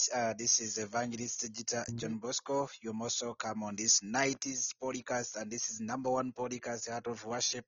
Tonight, 0.00 0.30
uh, 0.30 0.34
this 0.38 0.60
is 0.60 0.78
Evangelist 0.78 1.46
Gita 1.52 1.84
John 1.96 2.18
Bosco. 2.18 2.68
You're 2.80 2.94
most 2.94 3.22
welcome 3.22 3.62
on 3.64 3.76
this 3.76 4.00
90s 4.00 4.70
podcast, 4.82 5.36
and 5.36 5.50
this 5.50 5.68
is 5.68 5.80
number 5.80 6.10
one 6.10 6.32
podcast, 6.32 6.88
Heart 6.90 7.08
of 7.08 7.24
Worship, 7.26 7.64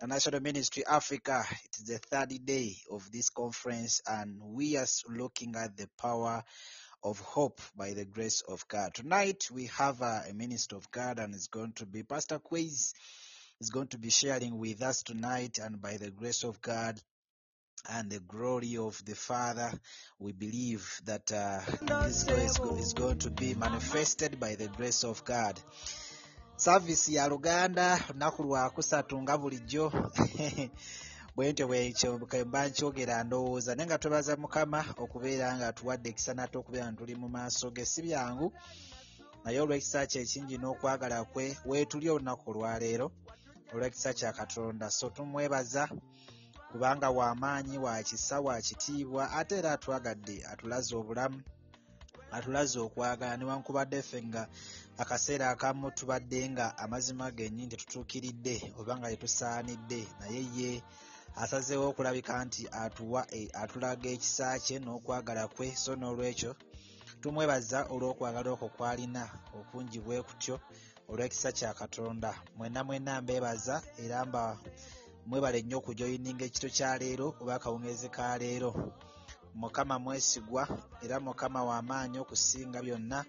the 0.00 0.06
National 0.06 0.40
Ministry 0.40 0.84
Africa. 0.86 1.44
It 1.64 1.76
is 1.78 1.84
the 1.84 1.98
third 1.98 2.32
day 2.44 2.76
of 2.90 3.10
this 3.12 3.30
conference, 3.30 4.02
and 4.06 4.40
we 4.42 4.76
are 4.76 4.86
looking 5.08 5.54
at 5.56 5.76
the 5.76 5.88
power 5.96 6.42
of 7.02 7.18
hope 7.20 7.60
by 7.76 7.92
the 7.94 8.04
grace 8.04 8.42
of 8.42 8.66
God. 8.68 8.92
Tonight, 8.94 9.48
we 9.52 9.66
have 9.66 10.02
uh, 10.02 10.20
a 10.28 10.34
minister 10.34 10.76
of 10.76 10.90
God, 10.90 11.18
and 11.18 11.34
it's 11.34 11.48
going 11.48 11.72
to 11.74 11.86
be 11.86 12.02
Pastor 12.02 12.38
Quiz. 12.38 12.94
Is 13.60 13.70
going 13.70 13.88
to 13.88 13.98
be 13.98 14.10
sharing 14.10 14.58
with 14.58 14.82
us 14.82 15.02
tonight, 15.04 15.58
and 15.62 15.80
by 15.80 15.96
the 15.96 16.10
grace 16.10 16.42
of 16.42 16.60
God, 16.60 17.00
and 17.88 18.10
the 18.10 18.20
glory 18.20 18.76
of 18.76 19.02
the 19.04 19.14
Father, 19.14 19.70
we 20.18 20.32
believe 20.32 21.00
that 21.04 21.32
uh, 21.32 21.60
this 22.04 22.26
is, 22.28 22.58
is 22.78 22.92
going 22.94 23.18
to 23.18 23.30
be 23.30 23.54
manifested 23.54 24.40
by 24.40 24.54
the 24.54 24.68
grace 24.68 25.04
of 25.04 25.24
God. 25.24 25.60
Service 26.56 27.08
ya 27.08 27.28
Luganda 27.28 28.00
olunaku 28.10 28.42
lwakusatu 28.42 29.22
nga 29.22 29.38
bulijjo. 29.38 29.92
Bwe 31.36 31.52
ntyo 31.52 31.66
bwekyo 31.66 32.18
mba 32.46 32.68
nkyogera 32.68 33.24
ndowooza. 33.24 33.74
Naye 33.74 33.86
nga 33.86 33.98
twebaza 33.98 34.36
mukama 34.36 34.84
okubeera 34.96 35.56
nga 35.56 35.68
atuwadde 35.68 36.10
ekisa 36.10 36.34
nate 36.34 36.58
okubeera 36.58 36.86
nga 36.86 36.98
tuli 36.98 37.14
mu 37.14 37.28
maaso 37.28 37.70
ge 37.70 37.84
si 37.84 38.02
byangu. 38.02 38.52
Naye 39.44 39.60
olw'ekisa 39.60 40.06
kye 40.06 40.22
ekingi 40.22 40.56
n'okwagala 40.58 41.24
kwe 41.24 41.58
weetuli 41.66 42.06
olunaku 42.10 42.50
olwaleero 42.50 43.10
olw'ekisa 43.74 44.14
kya 44.14 44.32
katonda. 44.32 44.90
So 44.90 45.10
tumwebaza 45.10 45.88
kubanga 46.74 47.08
w'amaanyi 47.10 47.78
wa 47.78 48.02
kisa 48.02 48.40
wa 48.40 48.60
kitiibwa 48.66 49.30
ate 49.38 49.54
era 49.60 49.70
atwagadde 49.72 50.36
atulaze 50.52 50.92
obulamu 51.00 51.38
atulaze 52.36 52.78
okwagala 52.86 53.34
newankubadde 53.36 53.98
ffe 54.02 54.18
nga 54.28 54.42
akaseera 55.02 55.46
akamu 55.54 55.86
tubadde 55.98 56.40
nga 56.52 56.66
amazima 56.84 57.26
gennyini 57.36 57.70
tetutuukiridde 57.72 58.56
oba 58.78 58.92
nga 58.98 59.08
tetusaanidde 59.12 60.00
naye 60.20 60.42
ye 60.58 60.70
asazeewo 61.42 61.84
okulabika 61.90 62.34
nti 62.46 62.62
atuwa 62.82 63.22
atulaga 63.62 64.08
ekisa 64.16 64.46
kye 64.64 64.76
n'okwagala 64.82 65.44
kwe 65.54 65.66
so 65.82 65.92
n'olwekyo 65.96 66.52
tumwebaza 67.20 67.78
olw'okwagala 67.94 68.48
okwo 68.54 68.68
kwalina 68.76 69.22
okungi 69.58 69.98
bwe 70.04 70.18
kutyo 70.26 70.56
olw'ekisa 71.10 71.50
kya 71.58 71.70
katonda. 71.80 72.30
Mwenna 72.56 72.80
mwenna 72.86 73.12
mbeebaza 73.22 73.76
era 74.04 74.18
mba 74.26 74.42
mwebale 75.26 75.62
nnyo 75.62 75.76
okujoyininga 75.78 76.44
ekiro 76.44 76.68
kya 76.76 76.98
leero 77.00 77.26
oba 77.40 77.54
akawungeezi 77.56 78.08
ka 78.16 78.38
leero. 78.40 78.72
Mukama 79.60 79.98
mwesigwa 79.98 80.62
era 81.04 81.16
mukama 81.20 81.60
w'amaanyi 81.68 82.18
okusinga 82.24 82.78
byonna. 82.84 83.24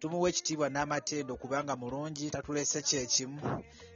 Tumuwa 0.00 0.28
ekitiibwa 0.30 0.68
n'amatendo 0.70 1.32
kubanga 1.36 1.74
mulungi 1.76 2.30
tatulese 2.34 2.80
kyekimu. 2.88 3.40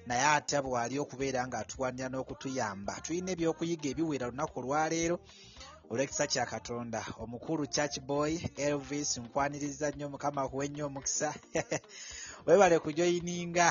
Naye 0.07 0.25
ate 0.37 0.59
bw'ali 0.65 0.95
okubeera 1.03 1.41
nga 1.47 1.59
atuwanira 1.63 2.09
n'okutuyamba. 2.11 3.01
Tulina 3.03 3.31
ebyokuyiga 3.35 3.89
ebiwera 3.91 4.31
lunaku 4.31 4.57
olwaleero 4.61 5.17
olw'ekisa 5.91 6.25
kya 6.33 6.45
katonda. 6.53 7.01
Omukulu 7.23 7.67
church 7.75 7.97
boy 8.09 8.33
elvis 8.67 9.11
nkwaniriza 9.23 9.91
nnyo 9.91 10.07
mukama 10.13 10.41
akuwe 10.45 10.69
nnyo 10.69 10.87
omukisa. 10.87 11.29
Webale 12.47 12.77
kujoyininga 12.85 13.69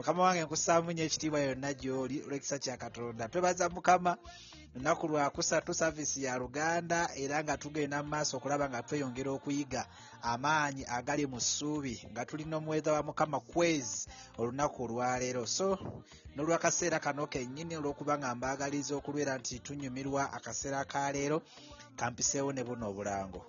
mukama 0.00 0.22
wange 0.22 0.42
nkusaamu 0.44 0.92
nnyo 0.92 1.04
ekitiibwa 1.04 1.40
yonna 1.46 1.70
gy'oli 1.80 2.16
olw'ekisa 2.24 2.56
kya 2.64 2.76
katonda 2.82 3.28
twebaza 3.28 3.68
mukama 3.68 4.12
lunaku 4.74 5.04
lwakusatu 5.08 5.74
saavisi 5.74 6.24
ya 6.24 6.38
luganda 6.40 7.00
era 7.22 7.36
nga 7.44 7.60
tugenda 7.60 8.02
mu 8.02 8.08
maaso 8.08 8.32
okulaba 8.36 8.64
nga 8.68 8.80
tweyongera 8.86 9.30
okuyiga 9.36 9.82
amaanyi 10.32 10.84
agali 10.96 11.24
mu 11.32 11.40
ssuubi 11.40 11.94
nga 12.10 12.22
tulina 12.28 12.56
omuweeza 12.56 12.96
wa 12.96 13.02
mukama 13.08 13.38
kwezi 13.40 14.08
olunaku 14.40 14.78
olwaleero 14.84 15.44
so 15.56 15.68
n'olwakaseera 16.34 16.98
kano 17.04 17.26
kennyini 17.32 17.76
olw'okuba 17.76 18.14
nga 18.18 18.34
mbaagaliza 18.34 18.92
okulwera 18.96 19.32
nti 19.40 19.54
tunyumirwa 19.64 20.22
akaseera 20.36 20.80
ka 20.92 21.12
leero 21.12 21.38
kampiseewo 21.98 22.50
ne 22.52 22.62
buno 22.64 22.84
obulango 22.88 23.42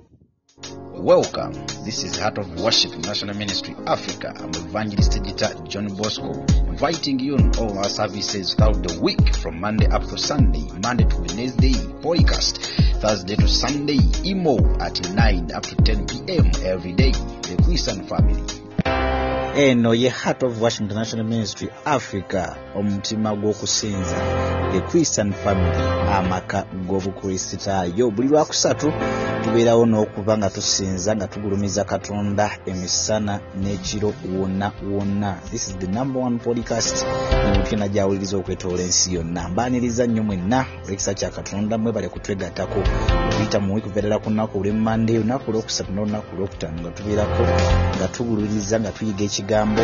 Welcome. 0.57 1.53
This 1.86 2.03
is 2.03 2.18
Heart 2.18 2.39
of 2.39 2.62
Worship 2.62 2.92
National 2.98 3.36
Ministry 3.36 3.74
Africa. 3.88 4.33
I'm 4.38 4.50
Evangelist 4.50 5.15
Editor 5.15 5.53
John 5.63 5.88
Bosco, 5.95 6.44
inviting 6.68 7.19
you 7.19 7.36
on 7.36 7.57
all 7.57 7.77
our 7.77 7.86
services 7.89 8.53
throughout 8.53 8.86
the 8.86 9.00
week 9.01 9.36
from 9.38 9.62
Monday 9.62 9.88
up 9.88 10.03
to 10.03 10.18
Sunday, 10.18 10.68
Monday 10.83 11.06
to 11.06 11.18
Wednesday, 11.18 11.74
podcast, 12.01 12.65
Thursday 13.00 13.36
to 13.36 13.48
Sunday, 13.48 14.00
emo 14.25 14.57
at 14.81 15.09
9 15.13 15.51
up 15.53 15.63
to 15.63 15.75
10 15.75 16.07
p.m. 16.07 16.51
every 16.65 16.94
day. 16.94 17.12
The 17.12 17.62
Christian 17.63 18.06
family. 18.06 18.60
Eno 19.56 19.94
ye 19.94 20.09
heart 20.09 20.44
of 20.44 20.62
worship 20.62 20.81
international 20.81 21.25
ministry 21.25 21.69
africa 21.86 22.56
omutima 22.75 23.36
gw'okusinza 23.36 24.15
the 24.71 24.81
christian 24.81 25.33
family 25.33 25.83
amaka 26.12 26.65
g'obukristaayo. 26.88 28.12
Buli 28.12 28.27
lwakusatu 28.27 28.94
tubeerawo 29.44 29.86
n'okuba 29.86 30.38
nga 30.38 30.50
tusinza 30.50 31.15
nga 31.15 31.27
tugulumiza 31.27 31.83
katonda 31.83 32.57
emisana 32.65 33.39
n'ekiro 33.62 34.13
wonna 34.33 34.71
wonna. 34.83 35.36
This 35.51 35.68
is 35.68 35.77
the 35.77 35.88
number 35.88 36.21
one 36.21 36.39
podcast 36.39 37.06
nemutugenda 37.44 37.88
gyawuliriza 37.88 38.38
okwetoola 38.38 38.83
ensi 38.83 39.13
yonna. 39.13 39.50
Mbaaniriza 39.50 40.07
nnyo 40.07 40.24
mwenna 40.24 40.65
olw'ekisa 40.86 41.13
kya 41.13 41.30
katonda 41.30 41.77
mwebale 41.77 42.09
kutwegattako 42.09 42.80
okuyita 43.30 43.59
mu 43.59 43.74
wiiki 43.74 43.88
kubeerera 43.89 44.19
ku 44.19 44.30
lunaku 44.30 44.57
olwemmande 44.59 45.18
olunaku 45.19 45.51
olwokusatu 45.51 45.92
n'olunaku 45.92 46.36
olwokutaano 46.36 46.81
nga 46.81 46.92
tubeerako 46.92 47.44
nga 47.98 48.07
tuguliriza 48.07 48.80
nga 48.80 48.92
tuyiga 48.92 49.24
ekigambo 49.41 49.81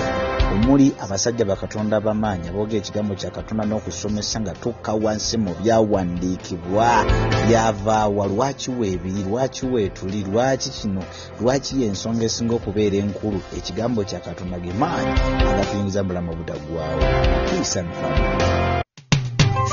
omuli 0.54 0.94
abasajja 1.04 1.46
bakatonda 1.46 2.00
bamaanyi 2.00 2.50
aboogera 2.50 2.78
ekigambo 2.82 3.16
kya 3.16 3.32
katonda 3.32 3.66
n'okusomesa 3.66 4.40
nga 4.42 4.54
tukka 4.54 4.94
wansi 4.94 5.38
mu 5.38 5.52
byawandiikibwa. 5.60 7.06
Byavaawa 7.48 8.28
lwaki 8.28 8.70
weebiri 8.72 9.24
lwaki 9.24 9.66
weetuli 9.66 10.24
lwaki 10.30 10.70
kino 10.70 11.04
lwaki 11.42 11.84
ensonga 11.84 12.24
esinga 12.26 12.54
okubeera 12.56 12.98
enkulu? 12.98 13.42
Ekigambo 13.58 14.04
kya 14.04 14.20
katonda 14.20 14.60
ge 14.60 14.74
maanyi 14.74 15.14
agatuyingiza 15.50 16.04
mu 16.04 16.08
bulamu 16.08 16.32
obutaggwawo 16.32 17.04
kristian 17.48 17.88
family 17.98 18.46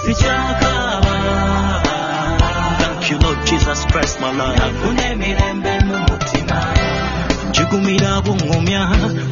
sikyakaba 0.01 1.15
thank 2.81 3.11
you 3.11 3.19
lord 3.25 3.39
jesus 3.45 3.81
christ 3.93 4.21
my 4.21 4.33
lord 4.33 4.59
njigumira 7.75 8.13
buŋŋumya 8.25 8.83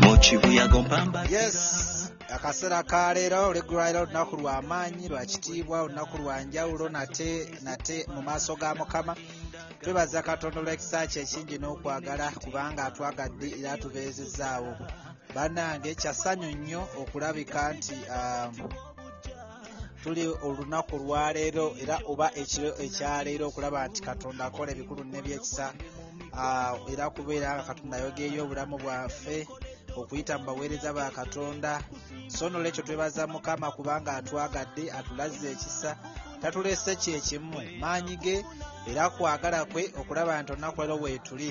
mu 0.03 0.13
kibuyaga 0.25 0.77
ompambalira 0.83 1.43
yes. 1.45 1.59
Akaseera 2.35 2.81
ka 2.91 3.15
leero 3.15 3.39
olegulwaliro 3.51 4.01
olunaku 4.03 4.35
lwa 4.41 4.63
maanyi 4.71 5.09
lwa 5.09 5.23
kitiibwa 5.31 5.77
olunaku 5.85 6.17
lwa 6.23 6.37
njawulo 6.43 6.89
nate 6.89 7.31
nate 7.63 7.97
mu 8.15 8.21
maaso 8.27 8.57
ga 8.61 8.75
mukama. 8.75 9.15
Twebaza 9.81 10.23
katonda 10.27 10.59
olw'ekisa 10.61 11.07
kye 11.11 11.23
ekingi 11.23 11.57
n'okwagala 11.59 12.27
kubanga 12.43 12.83
atwagadde 12.89 13.49
era 13.59 13.69
atubeezezaawo 13.77 14.73
bannange 15.35 15.91
kyasanyu 16.01 16.51
nnyo 16.57 16.83
okulabika 17.01 17.63
nti 17.77 17.97
um, 18.17 18.53
tuli 20.03 20.25
olunaku 20.47 20.95
lwaleero 21.03 21.67
era 21.83 21.97
oba 22.11 22.27
ekiro 22.43 22.71
ekyaleero 22.85 23.45
okulaba 23.47 23.87
nti 23.89 24.01
katonda 24.09 24.43
akola 24.49 24.71
ebikulu 24.75 25.03
n'ebyekisa 25.07 25.67
era 26.93 27.11
kubeera 27.11 27.55
nga 27.55 27.65
katonda 27.69 27.97
ayogeeyo 27.97 28.45
obulamu 28.45 28.77
bwaffe 28.83 29.47
okuyita 29.97 30.39
mu 30.39 30.45
baweereza 30.49 30.93
ba 30.93 31.11
katonda. 31.11 31.83
So 32.29 32.49
nolwekyo 32.49 32.83
twebaza 32.85 33.27
mukama 33.27 33.71
kubanga 33.77 34.17
atwagadde 34.17 34.85
atulaze 34.99 35.47
ekisa 35.53 35.91
tatulese 36.43 36.97
kyekimu 36.97 37.61
maanyi 37.81 38.17
ge 38.17 38.37
era 38.91 39.11
kwagala 39.15 39.65
kwe 39.71 39.93
okulaba 40.01 40.43
nti 40.43 40.53
olunaku 40.53 40.81
leero 40.81 40.97
weetuli 41.03 41.51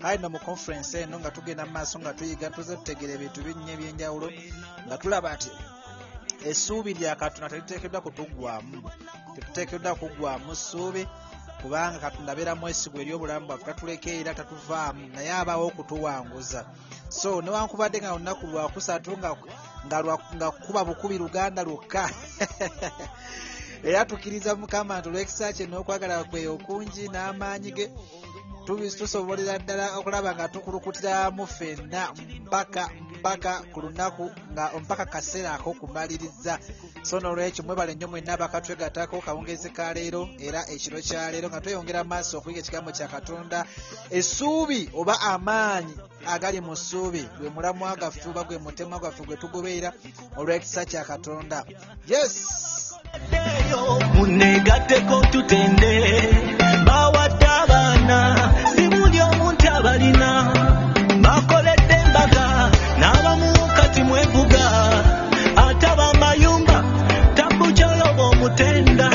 kale 0.00 0.16
no 0.18 0.28
mu 0.32 0.38
conference 0.38 0.96
eno 1.00 1.20
nga 1.20 1.30
tugenda 1.30 1.66
mu 1.66 1.72
maaso 1.76 1.98
nga 2.00 2.16
tuyiga 2.16 2.48
tuze 2.54 2.76
tutegeera 2.76 3.12
ebintu 3.14 3.40
binnya 3.44 3.72
ebyenjawulo 3.76 4.28
nga 4.86 4.96
tulaba 5.00 5.36
nti 5.36 5.50
essuubi 6.50 6.94
lya 6.98 7.20
katonda 7.20 7.52
teriteekeddwa 7.52 8.00
kutuggwamu 8.00 8.78
tetuteekeddwa 9.34 9.92
kuggwamu 10.00 10.50
ssuubi 10.56 11.02
kubanga 11.62 11.98
katonda 11.98 12.32
abeera 12.32 12.54
mwesigwa 12.54 13.00
eri 13.02 13.12
obulamu 13.14 13.46
bwaffe 13.46 13.64
tatuleka 13.64 14.10
era 14.10 14.34
tatuvaamu 14.34 15.08
naye 15.14 15.30
abaawo 15.32 15.66
okutuwanguza. 15.70 16.64
So 17.08 17.42
newankubadde 17.42 17.98
nga 18.00 18.12
olunaku 18.12 18.46
lwakusatu 18.46 19.18
nga, 19.18 19.30
nga, 19.86 19.98
lwa- 20.02 20.34
nga 20.36 20.48
kuba 20.50 20.84
bukubi 20.84 21.18
luganda 21.18 21.62
lwokka. 21.62 22.10
Era 23.84 24.04
tukkiriza 24.04 24.54
mukama 24.54 24.98
nti 25.00 25.08
olw'ekisa 25.08 25.52
kye 25.56 25.64
n'okwagala 25.66 26.24
kwe 26.28 26.44
okungi 26.54 27.08
n'amaanyi 27.08 27.70
ge 27.76 27.86
tusobolera 28.76 29.58
ddala 29.58 29.98
okulaba 29.98 30.34
nga 30.34 30.48
tukulukutiramu 30.48 31.46
ffenna 31.46 32.12
mpaka 32.46 32.90
mpaka 33.18 33.62
ku 33.72 33.80
lunaku 33.80 34.30
nga 34.52 34.70
mpaka 34.80 35.06
kaseera 35.06 35.54
ako 35.54 35.74
kumaliriza. 35.74 36.58
So 37.02 37.20
nolwekyo 37.20 37.64
mwebale 37.64 37.94
nnyo 37.94 38.08
mwenna 38.08 38.36
bakatwegatako 38.36 39.20
kawungezi 39.20 39.70
ka 39.70 39.94
leero 39.94 40.28
era 40.38 40.64
ekiro 40.68 41.00
kya 41.00 41.30
leero 41.30 41.48
nga 41.48 41.60
tweyongera 41.60 42.04
maaso 42.04 42.38
okuyiga 42.38 42.60
ekigambo 42.60 42.90
kya 42.92 43.08
katonda. 43.08 43.66
Essuubi 44.10 44.90
oba 44.94 45.20
amaanyi 45.20 45.94
agali 46.26 46.60
mu 46.60 46.76
ssuubi 46.76 47.28
gwe 47.38 47.50
mulamwa 47.50 47.96
gaffe 47.96 48.28
oba 48.28 48.44
gwe 48.44 48.58
mutemwa 48.58 48.98
gwaffe 48.98 49.24
gwe 49.24 49.36
tugoberera 49.36 49.92
olw'ekisa 50.36 50.84
kya 50.84 51.04
katonda. 51.04 51.64
Yes! 52.06 52.94
Munegatteko 54.14 55.26
tutende 55.32 55.92
bawadde 56.86 57.29
abaana 57.62 58.18
sibuli 58.74 59.18
omuntu 59.28 59.66
abalina. 59.76 60.30
Bakoledde 61.24 61.96
embaga 62.04 62.44
n'abamu 63.00 63.50
kati 63.76 64.02
mwevuga 64.08 64.64
ate 65.64 65.86
abamayumba 65.92 66.76
tabukyoloba 67.36 68.22
omutenda 68.32 69.08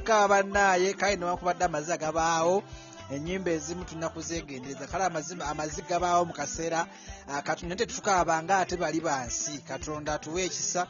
tetukyaka 0.00 0.28
bannaaye 0.28 0.94
kale 0.94 1.16
newankubadde 1.16 1.64
amazzi 1.64 1.92
agabaawo 1.92 2.62
enyimba 3.10 3.50
ezimu 3.50 3.84
tulina 3.84 4.08
kuzegendereza 4.08 4.86
kale 4.86 5.04
amazzi 5.04 5.82
gabaawo 5.88 6.24
mu 6.24 6.32
kaseera 6.32 6.86
ah, 7.28 7.42
katonda 7.42 7.74
naye 7.74 7.86
tetukaabanga 7.86 8.58
ate 8.58 8.76
bali 8.76 9.00
bansi. 9.00 9.58
Katonda 9.68 10.14
atuwa 10.14 10.40
ekisa 10.40 10.86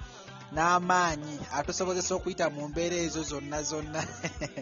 n'amaanyi 0.53 1.39
atusobozesa 1.59 2.15
okuyita 2.15 2.51
mu 2.51 2.69
mbeera 2.69 2.97
ezo 2.97 3.23
zonna 3.23 3.63
zonna. 3.63 4.03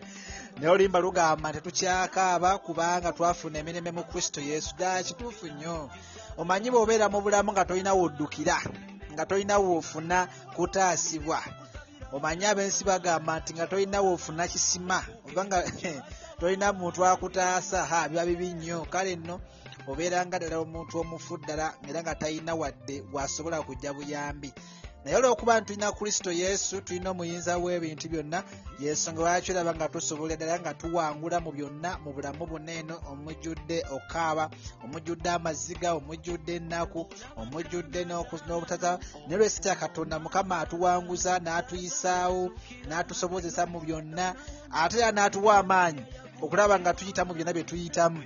Naye 0.57 0.73
oluyimba 0.73 1.01
lugamba 1.01 1.53
tetukyakaaba 1.53 2.59
kubanga 2.59 3.13
twafuna 3.13 3.59
emirembe 3.59 3.93
mu 3.93 4.05
kristo 4.05 4.41
yesu. 4.41 4.75
Ddala 4.75 5.03
kituufu 5.03 5.47
nnyo. 5.47 5.91
Omanyi 6.41 6.71
bw'obeera 6.71 7.07
mu 7.13 7.21
bulamu 7.21 7.53
nga 7.53 7.65
tolina 7.65 7.93
woddukira 7.93 8.59
nga 9.13 9.27
tolina 9.27 9.59
woofuna 9.59 10.19
kutaasibwa 10.57 11.41
omanyi 12.13 12.45
ab'ensi 12.51 12.83
bagamba 12.89 13.33
nti 13.41 13.51
nga 13.55 13.67
tolina 13.71 13.99
woofuna 14.05 14.45
kisima 14.53 14.99
oba 15.29 15.43
nga 15.47 15.59
tolina 16.41 16.67
muntu 16.73 17.01
akutaasa 17.05 17.79
ha 17.91 18.09
biba 18.09 18.25
bibi 18.29 18.49
nnyo. 18.55 18.79
Kale 18.93 19.13
nno 19.17 19.37
obeera 19.91 20.19
nga 20.27 20.39
ddala 20.39 20.57
omuntu 20.65 20.95
omufu 21.03 21.35
ddala 21.41 21.67
era 21.89 22.01
nga 22.03 22.15
talina 22.21 22.53
wadde 22.61 22.97
wasobola 23.15 23.59
kujja 23.67 23.91
buyambi 23.97 24.51
naye 25.09 25.21
olwokuba 25.21 25.61
nti 25.61 25.67
tulina 25.67 25.93
kristo 25.93 26.33
yesu 26.33 26.81
tulina 26.81 27.11
omuyinza 27.11 27.57
w'ebintu 27.59 28.09
byonna 28.13 28.45
yensonga 28.79 29.21
lwaki 29.23 29.53
olaba 29.53 29.73
nga 29.75 29.89
tusobola 29.89 30.37
ddala 30.37 30.61
nga 30.61 30.75
tuwangula 30.75 31.41
mu 31.41 31.51
byonna 31.57 31.91
mu 32.05 32.13
bulamu 32.13 32.45
buno 32.47 32.73
eno 32.73 32.97
omujjudde 33.11 33.79
okaaba 33.97 34.51
omujjudde 34.85 35.29
amaziga 35.33 35.89
omujjudde 35.97 36.53
ennaku 36.61 37.01
omujjudde 37.41 38.01
n'obutaza 38.05 39.01
naye 39.27 39.37
lwesi 39.41 39.61
kya 39.65 39.81
katonda 39.81 40.21
mukama 40.21 40.61
atuwanguza 40.61 41.33
n'atuyisaawo 41.41 42.53
n'atusobozesa 42.89 43.65
mu 43.73 43.81
byonna 43.81 44.27
ate 44.81 44.97
era 45.01 45.09
n'atuwa 45.17 45.53
amaanyi 45.65 46.05
okulaba 46.45 46.75
nga 46.81 46.93
tuyita 46.93 47.25
mu 47.25 47.33
byonna 47.33 47.57
bye 47.57 47.65
tuyitamu. 47.65 48.21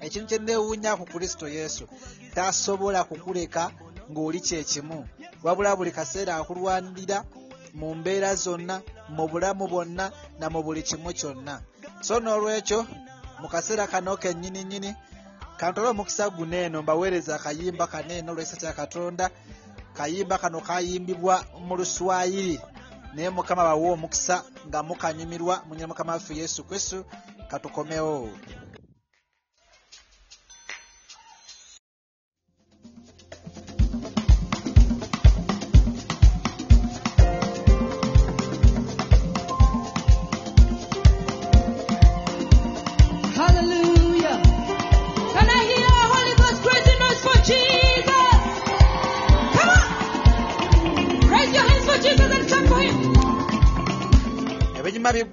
Ekintu 0.00 0.26
kye 0.28 0.38
neewuunya 0.38 0.96
ku 0.96 1.04
kristo 1.12 1.44
yesu 1.48 1.84
tasobola 2.34 3.04
kukuleka 3.04 3.62
ng'oli 4.10 4.40
kyekimu 4.40 5.00
wabula 5.44 5.76
buli 5.76 5.92
kaseera 5.92 6.36
akulwanirira 6.36 7.24
mu 7.74 7.94
mbeera 7.94 8.34
zonna 8.34 8.80
mu 9.08 9.28
bulamu 9.28 9.68
bwonna 9.68 10.10
na 10.40 10.46
mu 10.50 10.62
buli 10.62 10.82
kimu 10.82 11.12
kyonna. 11.12 11.60
So 12.00 12.20
n'olwekyo 12.20 12.86
mu 13.40 13.48
kaseera 13.48 13.86
kano 13.86 14.16
kennyini 14.16 14.64
nnyini 14.64 14.94
kantobe 15.56 15.88
omukisa 15.88 16.30
guno 16.30 16.56
eno 16.56 16.82
mbaweereza 16.82 17.36
akayimba 17.36 17.86
kano 17.86 18.12
eno 18.14 18.32
olw'ekisa 18.32 18.56
kya 18.56 18.72
katonda. 18.72 19.30
Kayimba 19.94 20.38
kano 20.38 20.60
kayimbibwa 20.60 21.44
mu 21.66 21.76
luswayiri. 21.76 22.60
Naye 23.14 23.30
mukama 23.30 23.62
bawe 23.62 23.90
omukisa 23.90 24.42
nga 24.66 24.82
mukanyumirwa 24.82 25.62
munyira 25.68 25.86
mukama 25.86 26.12
waffe 26.12 26.34
yesu 26.34 26.64
kristu 26.64 27.04
katukomewo 27.50 28.28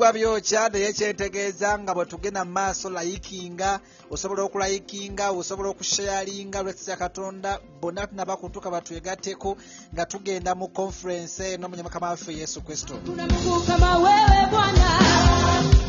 ebinyuma 0.02 0.14
biggwa 0.14 0.14
byokya 0.14 0.70
naye 0.70 0.94
kyentegeeza 0.94 1.78
nga 1.80 1.94
bwe 1.94 2.06
tugenda 2.06 2.46
mu 2.46 2.52
maaso 2.52 2.90
layikinga 2.90 3.80
osobola 4.10 4.42
okulayikinga 4.44 5.30
osobola 5.32 5.70
okushayalinga 5.70 6.64
lwekisa 6.64 6.92
kya 6.92 6.98
katonda 6.98 7.60
bonna 7.82 8.08
tunaba 8.08 8.38
kutuuka 8.38 8.72
batwegatteko 8.72 9.58
nga 9.94 10.06
tugenda 10.06 10.56
mu 10.56 10.68
conference 10.74 11.54
eno 11.54 11.70
mu 11.70 11.78
mukama 11.84 12.10
waffe 12.10 12.34
yesu 12.34 12.62
kristo 12.66 12.94
Hakuna 12.94 13.28
Mungu 13.28 13.62
kama 13.68 13.98
wewe 13.98 14.42
Bwana. 14.52 15.81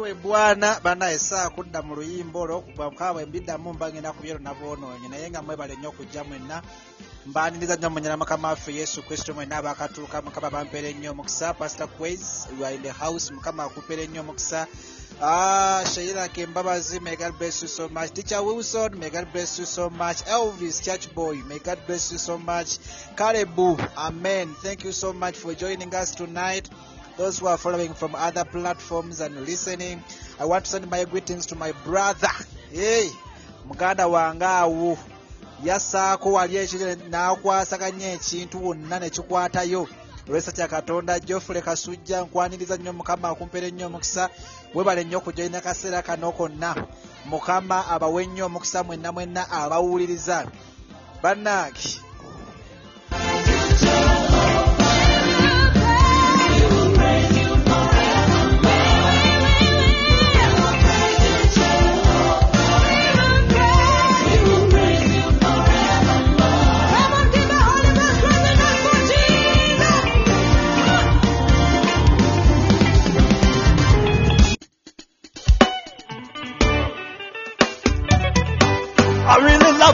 Wewe 0.00 0.14
bwana 0.14 0.80
banaye 0.84 1.18
saa 1.18 1.50
kudda 1.50 1.82
mu 1.82 1.94
luyimba 1.94 2.40
olwo 2.40 2.60
kuba 2.60 2.90
mukaba 2.90 3.12
bwe 3.12 3.26
mbiddamu 3.26 3.72
mba 3.72 3.86
ngenda 3.92 4.12
ku 4.12 4.22
byero 4.22 4.38
nabwonoonye 4.38 5.08
naye 5.08 5.30
nga 5.30 5.42
mwebale 5.42 5.76
nnyo 5.76 5.88
okujja 5.92 6.24
mwenna 6.24 6.62
mbaniriza 7.26 7.76
nnyo 7.76 7.90
munyana 7.90 8.16
mukama 8.16 8.48
waffe 8.48 8.72
yesu 8.74 9.02
kristo 9.02 9.34
mwena 9.34 9.56
abakatuuka 9.60 10.22
mukama 10.22 10.50
bampeera 10.50 10.88
ennyo 10.88 11.10
omukisa 11.12 11.54
pastor 11.54 11.88
quiz 11.88 12.46
you 12.58 12.64
are 12.66 12.74
in 12.74 12.82
the 12.82 12.92
house 12.92 13.32
mukama 13.32 13.64
akupeera 13.64 14.02
ennyo 14.02 14.20
omukisa 14.20 14.66
Ah, 15.22 15.84
Sheila 15.84 16.28
Kimbabazi, 16.28 16.98
may 17.02 17.14
God 17.16 17.36
bless 17.38 17.60
you 17.60 17.68
so 17.68 17.88
much. 17.90 18.12
Teacher 18.14 18.42
Wilson, 18.42 18.98
may 18.98 19.10
God 19.10 19.30
bless 19.32 19.58
you 19.58 19.66
so 19.66 19.90
much. 19.90 20.22
Elvis, 20.24 20.82
church 20.82 21.14
boy, 21.14 21.34
may 21.46 21.58
God 21.58 21.76
bless 21.86 22.10
you 22.12 22.16
so 22.16 22.38
much. 22.38 22.78
Karebu, 23.16 23.76
amen. 23.98 24.54
Thank 24.62 24.84
you 24.84 24.92
so 24.92 25.12
much 25.12 25.36
for 25.36 25.52
joining 25.52 25.94
us 25.94 26.14
tonight. 26.14 26.70
Those 27.20 27.38
who 27.38 27.48
are 27.48 27.58
following 27.58 27.92
from 27.92 28.14
other 28.14 28.46
platforms 28.46 29.20
and 29.20 29.44
listening, 29.44 30.02
I 30.40 30.46
want 30.46 30.64
to 30.64 30.70
send 30.70 30.88
my 30.88 31.04
greetings 31.04 31.44
to 31.52 31.54
my 31.54 31.72
brother. 31.84 32.30
Hey, 32.72 33.10
muganda 33.68 34.08
wange 34.08 34.40
awo. 34.40 34.98
Yassaako 35.62 36.32
wali 36.32 36.56
ekire 36.56 36.96
n'akwasaganya 36.96 38.12
ekintu 38.14 38.64
wonna 38.64 38.98
ne 38.98 39.10
kikwatayo. 39.10 39.86
Olw'ekisa 40.28 40.52
kya 40.52 40.68
katonda 40.68 41.20
jofule 41.20 41.60
kasujja 41.60 42.22
nkwaniriza 42.22 42.76
nnyo 42.76 42.92
mukama 42.92 43.28
akumpeera 43.28 43.66
ennyo 43.66 43.86
omukisa. 43.86 44.30
Webale 44.74 45.04
nnyo 45.04 45.18
okujoyina 45.18 45.60
kaseera 45.60 46.02
kano 46.02 46.32
konna. 46.32 46.74
Mukama 47.26 47.88
abawe 47.88 48.26
nnyo 48.26 48.46
omukisa 48.46 48.82
mwenna 48.82 49.12
mwenna 49.12 49.50
abawuliriza. 49.50 50.46
Bannange 51.22 52.00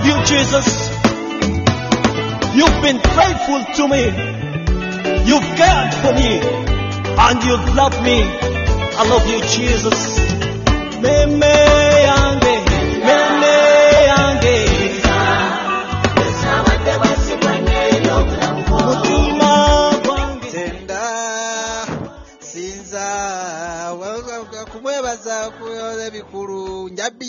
you, 0.06 0.16
Jesus. 0.24 0.66
You've 2.54 2.80
been 2.80 3.00
faithful 3.18 3.64
to 3.76 3.88
me. 3.88 4.04
You've 5.26 5.48
cared 5.58 5.94
for 6.02 6.12
me. 6.14 6.40
And 7.18 7.42
you've 7.42 7.74
loved 7.74 8.00
me. 8.02 8.22
I 8.22 9.02
love 9.08 9.26
you, 9.26 9.40
Jesus. 9.42 10.18
Meme 11.02 11.85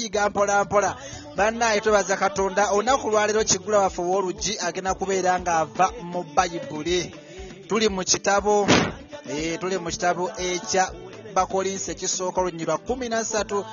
njabiyiga 0.07 0.29
mpola 0.29 0.63
mpola 0.63 0.95
bannaye 1.35 1.81
twebaza 1.81 2.17
katonda 2.17 2.71
olunaku 2.71 3.09
lwaleero 3.11 3.43
kigula 3.43 3.79
waffe 3.79 4.01
ow'oluggi 4.01 4.57
agenda 4.59 4.93
kubeera 4.95 5.39
ng'ava 5.39 5.91
mu 6.01 6.23
bayibuli. 6.35 7.13
Tuli 7.67 7.89
mu 7.89 8.03
kitabo 8.03 8.67
eh, 9.29 9.59
tuli 9.59 9.77
mu 9.77 9.89
kitabo 9.89 10.31
ekya 10.37 10.91
bakolinsi 11.35 11.91
ekisooka 11.91 12.41
olunyi 12.41 12.65
lwa 12.65 12.77
kumi 12.77 13.09
na 13.09 13.23
ssatu 13.23 13.65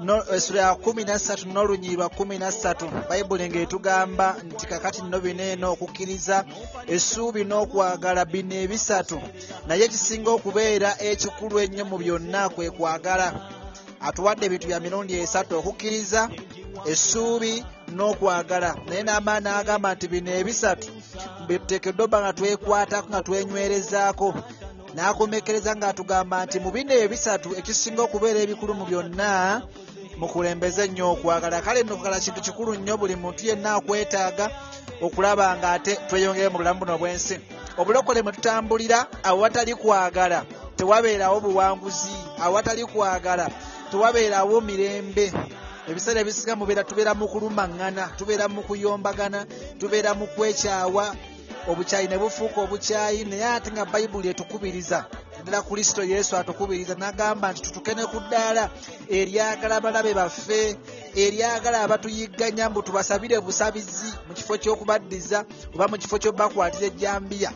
no- 0.00 0.24
essula 0.34 0.60
ya 0.62 0.74
kumi 0.74 1.04
na 1.04 1.18
ssatu 1.18 1.48
n'olunyi 1.48 1.96
lwa 1.96 2.08
kumi 2.08 2.38
na 2.38 2.50
ssatu. 2.52 2.86
Bayibuli 3.08 3.48
ng'etugamba 3.50 4.36
nti 4.44 4.66
kakati 4.66 5.02
nno 5.02 5.20
bino 5.20 5.42
eno 5.42 5.72
okukkiriza 5.72 6.44
essuubi 6.86 7.44
n'okwagala 7.44 8.24
bino 8.24 8.54
ebisatu. 8.54 9.20
Naye 9.66 9.84
ekisinga 9.84 10.30
okubeera 10.30 10.96
ekikulu 11.02 11.60
ennyo 11.60 11.84
mu 11.84 11.98
byonna 11.98 12.48
kwe 12.48 12.70
kwagala 12.70 13.26
atuwadde 14.08 14.46
ebintu 14.46 14.66
bya 14.66 14.80
mirundi 14.80 15.12
esatu 15.24 15.52
okukkiriza 15.58 16.22
essuubi 16.92 17.52
n'okwagala. 17.94 18.70
Naye 18.86 19.02
n'amaani 19.04 19.48
agamba 19.48 19.94
nti 19.94 20.06
bino 20.12 20.30
ebisatu 20.40 20.88
bituteekeddwa 21.46 22.04
obba 22.04 22.18
nga 22.20 22.32
twekwatako 22.36 23.08
nga 23.10 23.24
twenywerezaako 23.26 24.28
n'akomekereza 24.94 25.72
ng'atugamba 25.78 26.36
nti 26.46 26.56
mu 26.64 26.70
bino 26.74 26.92
ebisatu 27.04 27.48
ekisinga 27.58 28.02
okubeera 28.04 28.38
ebikulu 28.42 28.72
mu 28.78 28.84
byonna 28.88 29.30
mukulembeze 30.20 30.84
nnyo 30.88 31.04
okwagala. 31.14 31.64
Kale 31.64 31.80
nno 31.82 31.94
okwagala 31.94 32.24
kintu 32.24 32.40
kikulu 32.46 32.70
nnyo 32.74 32.94
buli 33.00 33.14
muntu 33.22 33.40
yenna 33.48 33.70
akwetaaga 33.78 34.46
okulaba 35.06 35.56
ng'ate 35.58 35.92
tweyongere 36.08 36.48
mu 36.50 36.58
bulamu 36.58 36.80
buno 36.80 36.94
bw'ensi 37.00 37.36
obulokole 37.80 38.22
mwe 38.22 38.32
tutambulira 38.32 38.98
awatali 39.22 39.74
kwagala 39.74 40.44
tewabeerawo 40.76 41.40
buwanguzi 41.40 42.14
awatali 42.44 42.84
kwagala 42.86 43.46
tewabeerawo 43.92 44.60
mirembe 44.64 45.28
ebiseera 45.88 46.20
ebisinga 46.24 46.56
mubeera 46.56 46.82
tubeera 46.88 47.12
mu 47.14 47.28
kulumaŋŋana 47.28 48.16
tubeera 48.18 48.48
mu 48.48 48.62
kuyombagana 48.64 49.44
tubeera 49.78 50.14
mu 50.14 50.26
kwekyawa. 50.32 51.06
Obukyayi 51.70 52.08
ne 52.08 52.18
bufuuka 52.18 52.58
obukyayi 52.64 53.22
naye 53.24 53.46
ate 53.54 53.70
nga 53.70 53.84
bayibuli 53.84 54.28
etukubiriza 54.32 55.06
ddala 55.42 55.62
kristo 55.62 56.02
yesu 56.02 56.34
atukubiriza 56.36 56.94
n'agamba 56.98 57.52
nti 57.52 57.62
tutukene 57.62 58.02
ku 58.10 58.18
ddaala 58.24 58.64
eryagala 59.18 59.74
abalabe 59.78 60.12
baffe 60.14 60.74
eryagala 61.14 61.78
abatuyigganya 61.86 62.70
mbu 62.70 62.82
tubasabire 62.82 63.38
busabizi 63.40 64.10
mu 64.26 64.32
kifo 64.34 64.54
ky'okubaddiza 64.62 65.38
oba 65.74 65.86
mu 65.90 65.96
kifo 66.02 66.16
ky'obakwatira 66.22 66.86
ejjambiya 66.90 67.50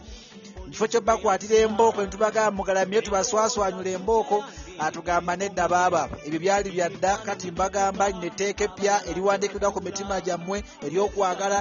mu 0.67 0.73
kifo 0.73 0.87
ky'obakwatira 0.91 1.57
embooko 1.63 2.03
ne 2.03 2.09
tubagamba 2.11 2.51
mugalamye 2.51 3.03
tubaswaswanyula 3.03 3.91
embooko 3.97 4.45
atugamba 4.79 5.37
nedda 5.37 5.69
baaba 5.69 6.09
ebyo 6.27 6.39
byali 6.41 6.69
byadda 6.75 7.13
kati 7.25 7.51
mbagamba 7.51 8.11
nina 8.11 8.27
etteeka 8.27 8.65
eppya 8.69 8.95
eriwandiikiddwa 9.11 9.71
ku 9.73 9.81
mitima 9.81 10.21
gyammwe 10.21 10.59
ery'okwagala 10.87 11.59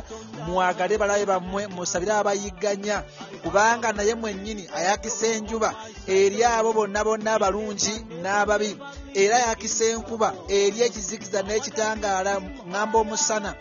mwagale 0.47 0.97
balabe 0.97 1.25
bammwe 1.25 1.67
musabire 1.67 2.13
abayigganya. 2.17 3.03
Kubanga 3.43 3.93
naye 3.93 4.15
mwennyini 4.15 4.63
ayakisa 4.75 5.27
enjuba 5.37 5.69
eri 6.07 6.43
abo 6.43 6.73
bonna 6.73 7.03
bonna 7.03 7.33
abalungi 7.37 7.95
n'ababi 8.21 8.71
era 9.13 9.35
ayakisa 9.37 9.85
enkuba 9.93 10.33
eri 10.49 10.81
ekizikiza 10.81 11.39
n'ekitangaala. 11.45 12.41
Ŋŋamba 12.67 12.97
omusana 12.99 13.51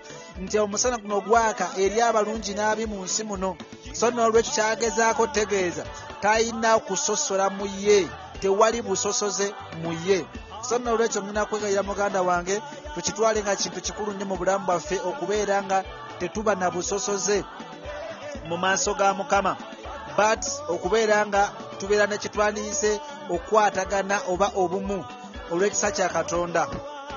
nti 0.43 0.59
omusana 0.59 0.97
guno 0.99 1.21
gwaka 1.21 1.67
eri 1.79 2.01
abalungi 2.01 2.53
n'abi 2.55 2.87
mu 2.91 3.05
nsi 3.05 3.23
muno 3.29 3.57
so 3.95 4.11
n'olwekyo 4.11 4.53
kyagezaako 4.55 5.27
tegeeza 5.27 5.85
talina 6.21 6.79
kusosola 6.79 7.51
mu 7.51 7.67
ye 7.67 8.09
tewali 8.41 8.83
busosoze 8.83 9.55
mu 9.83 9.93
ye. 10.07 10.27
So 10.69 10.79
n'olwekyo 10.79 11.23
ngina 11.23 11.47
kwegayira 11.47 11.83
muganda 11.83 12.23
wange 12.23 12.61
tukitwale 12.95 13.43
nga 13.43 13.57
kintu 13.57 13.81
kikulu 13.81 14.13
nnyo 14.13 14.27
mu 14.27 14.37
bulamu 14.37 14.67
bwaffe 14.67 14.97
okubeera 15.01 15.63
nga 15.63 15.85
tetuba 16.19 16.55
na 16.55 16.71
busosoze 16.71 17.45
mu 18.49 18.57
maaso 18.57 18.95
ga 18.95 19.15
mukama. 19.15 19.57
But 20.17 20.43
okubeera 20.69 21.27
nga 21.27 21.53
tubeera 21.79 22.07
nekitwandiise 22.07 23.01
okukwatagana 23.31 24.17
oba 24.29 24.51
obumu 24.57 25.05
olw'ekisa 25.53 25.91
kya 25.97 26.09
katonda 26.09 26.67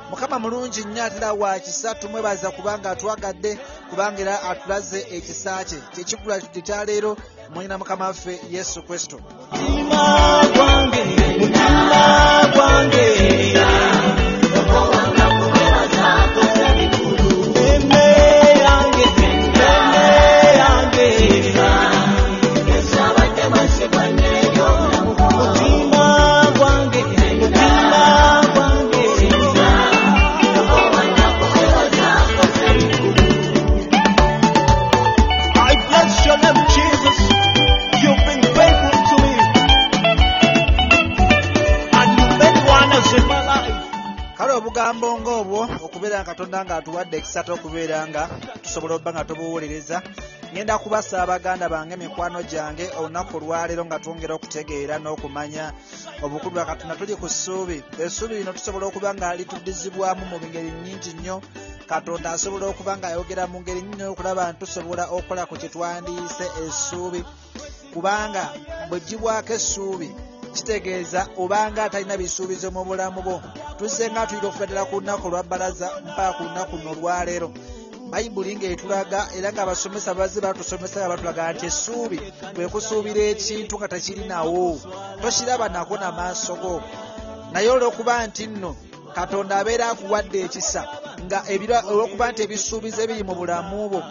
mukama 0.09 0.39
mulungi 0.39 0.83
nnyo 0.85 1.03
atera 1.03 1.33
wa 1.33 1.59
kisa 1.59 1.95
tumwebaza 1.95 2.51
kubanga 2.51 2.91
atwagadde 2.91 3.59
kubanga 3.89 4.21
era 4.21 4.43
atulaze 4.43 5.05
ekisa 5.11 5.63
kye 5.63 5.77
kyekigula 5.95 6.39
kyaleero 6.41 7.17
mwina 7.55 7.77
mukama 7.77 8.05
waffe 8.07 8.39
yesu 8.51 8.83
kristo 8.83 9.19
Mutima 9.51 10.41
gwange, 10.55 11.03
mutima 11.39 12.51
gwange. 12.55 13.96
Okubeera 46.57 46.65
nga 46.65 46.81
katonda 46.81 46.81
ng'atuwadde 46.81 47.17
ekisatu 47.17 47.49
okubeera 47.53 48.07
nga 48.09 48.23
tusobola 48.63 48.95
obba 48.95 49.11
nga 49.13 49.27
tubuwuliriza. 49.27 50.01
Ngenda 50.51 50.79
kubasa 50.79 51.21
abaganda 51.21 51.69
bange 51.69 51.95
mikwano 51.97 52.41
gyange 52.41 52.89
olunaku 52.97 53.37
olwaleero 53.37 53.83
nga 53.85 53.99
twongera 53.99 54.33
okutegeera 54.35 54.95
n'okumanya 54.97 55.73
obukulu 56.23 56.53
bwa 56.55 56.65
katonda. 56.65 56.97
Tuli 56.97 57.13
ku 57.15 57.27
ssuubi. 57.29 57.77
Essuubi 58.01 58.39
lino 58.39 58.53
tusobola 58.57 58.85
okuba 58.87 59.13
nga 59.13 59.35
lituddizibwamu 59.37 60.23
mu 60.25 60.37
ngeri 60.41 60.71
nnyingi 60.73 61.11
nnyo. 61.13 61.37
Katonda 61.85 62.33
asobola 62.33 62.65
okuba 62.73 62.97
ng'ayogera 62.97 63.43
mu 63.51 63.61
ngeri 63.61 63.81
nnyo 63.85 64.05
okulaba 64.13 64.49
nti 64.49 64.59
tusobola 64.65 65.03
okukola 65.13 65.45
ku 65.45 65.55
kye 65.61 65.69
twandiise 65.69 66.45
essuubi. 66.65 67.21
Kubanga 67.93 68.43
bwegibwako 68.89 69.51
essuubi 69.53 70.09
kitegeeza 70.53 71.27
obanga 71.37 71.83
atalina 71.83 72.17
bisuubizo 72.17 72.71
mu 72.71 72.81
bulamu 72.85 73.21
bwo. 73.21 73.37
Tuzze 73.77 74.11
nga 74.11 74.27
tuyita 74.27 74.47
okubaddala 74.47 74.85
ku 74.89 74.95
lunaku 74.99 75.27
olwa 75.27 75.43
bbalaza 75.43 75.87
mpaka 76.05 76.33
ku 76.37 76.41
lunaku 76.43 76.73
luno 76.77 76.91
olwaleero 76.91 77.49
bayibuli 78.11 78.55
ng'etulaga 78.55 79.19
era 79.37 79.51
ng'abasomesa 79.51 80.15
bazze 80.17 80.39
batusomesa 80.41 80.99
nga 80.99 81.11
batulaga 81.11 81.53
nti 81.53 81.65
essuubi 81.67 82.17
kwe 82.55 82.65
kusuubira 82.71 83.21
ekintu 83.33 83.73
nga 83.77 83.87
tekirinawo 83.91 84.79
tokiraba 85.21 85.67
nako 85.69 85.95
na 85.99 86.09
maaso 86.11 86.55
go. 86.61 86.73
Naye 87.51 87.67
olw'okuba 87.69 88.27
nti 88.27 88.47
nno 88.47 88.71
katonda 89.17 89.53
abeera 89.59 89.85
akuwadde 89.91 90.37
ekisa 90.45 90.81
nga 91.25 91.39
olw'okuba 91.91 92.25
nti 92.31 92.41
ebisuubizo 92.45 92.99
ebiri 93.05 93.23
mu 93.29 93.33
bulamu 93.39 93.89
bwo 93.91 94.01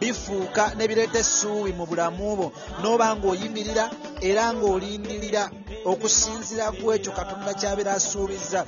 bifuuka 0.00 0.64
nebireeta 0.76 1.18
essuubi 1.24 1.72
mu 1.78 1.84
bulamu 1.90 2.26
bwo 2.38 2.46
n'oba 2.80 3.06
ng'oyimirira 3.16 3.84
era 4.28 4.44
ng'olindirira 4.54 5.42
okusinziira 5.90 6.66
ku 6.76 6.84
ekyo 6.94 7.12
katonda 7.18 7.50
kyabeera 7.60 7.92
asuubiza 7.98 8.60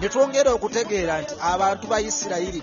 ne 0.00 0.06
twongera 0.12 0.50
okutegeera 0.56 1.14
nti 1.22 1.34
abantu 1.52 1.84
ba 1.90 1.98
isirayiri 2.08 2.62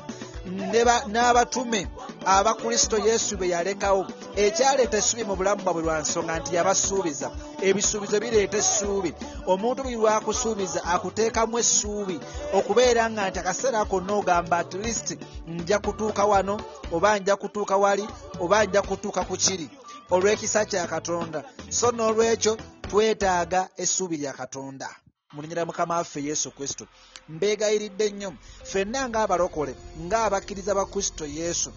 ne 0.72 0.82
ba- 0.88 1.04
n'abatume 1.14 1.82
abakristo 2.26 2.98
yesu 2.98 3.38
be 3.38 3.48
yalekawo. 3.50 4.08
Ekyaleeta 4.36 4.98
essuubi 4.98 5.24
mu 5.24 5.36
bulamu 5.36 5.64
bwabwe 5.64 5.84
lwa 5.84 6.00
nsonga 6.00 6.40
nti 6.40 6.56
yabasuubiza. 6.56 7.32
Ebisuubizo 7.62 8.20
bireeta 8.20 8.58
essuubi. 8.58 9.14
Omuntu 9.48 9.84
buli 9.84 9.96
lwakusuubiza 9.96 10.84
akuteekamu 10.84 11.60
essuubi. 11.60 12.20
Okubeera 12.54 13.10
nga 13.10 13.30
nti 13.30 13.40
akaseera 13.40 13.86
konna 13.86 14.14
ogamba 14.14 14.58
at 14.58 14.74
least 14.74 15.18
nja 15.48 15.80
kutuuka 15.80 16.26
wano 16.26 16.60
oba 16.92 17.20
nja 17.20 17.36
kutuuka 17.36 17.78
wali 17.78 18.08
oba 18.40 18.66
nja 18.66 18.82
kutuuka 18.82 19.22
ku 19.24 19.38
kiri. 19.38 19.70
Olw'ekisa 20.12 20.66
kya 20.66 20.88
katonda. 20.88 21.44
So 21.70 21.92
n'olwekyo 21.92 22.58
twetaaga 22.90 23.70
essuubi 23.78 24.18
lya 24.18 24.34
katonda. 24.34 24.90
Mu 25.34 25.42
linnya 25.42 25.56
lya 25.56 25.66
mukama 25.66 25.98
waffe 25.98 26.24
yesu 26.24 26.52
kristo. 26.52 26.86
Mbeegayiridde 27.30 28.10
nnyo. 28.10 28.34
Ffenna 28.64 29.10
ng'abalokole 29.10 29.76
ng'abakkiriza 30.06 30.76
ba 30.76 30.86
kristo 30.86 31.26
yesu 31.26 31.72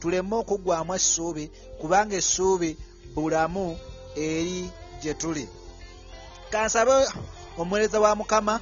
tuleme 0.00 0.34
okuggwamu 0.42 0.92
essuubi 0.98 1.44
kubanga 1.80 2.14
essuubi 2.20 2.70
bulamu 3.14 3.64
eri 4.16 4.70
gye 5.00 5.14
tuli. 5.20 5.44
Kansabe 6.50 6.92
omuweereza 7.60 8.00
wa 8.00 8.14
mukama 8.20 8.54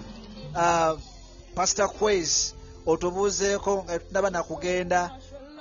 uh, 0.62 0.92
pastor 1.54 1.88
quas 1.98 2.54
otubuuzeeko 2.86 3.72
nga 3.84 3.98
tunaba 3.98 4.30
nakugenda 4.30 5.00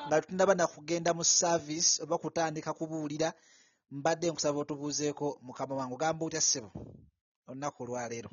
nga 0.07 0.21
tunaba 0.21 0.53
nakugenda 0.55 1.11
mu 1.17 1.23
service 1.23 1.89
oba 2.03 2.17
kutandika 2.17 2.73
kubuulira 2.77 3.29
mbadde 3.91 4.25
nkusaba 4.29 4.59
otubuuzeeko 4.59 5.39
mukama 5.41 5.75
wange. 5.75 5.93
Ogamba 5.95 6.25
otya 6.25 6.41
ssebo? 6.41 6.69
Olunaku 7.47 7.83
olwaleero 7.83 8.29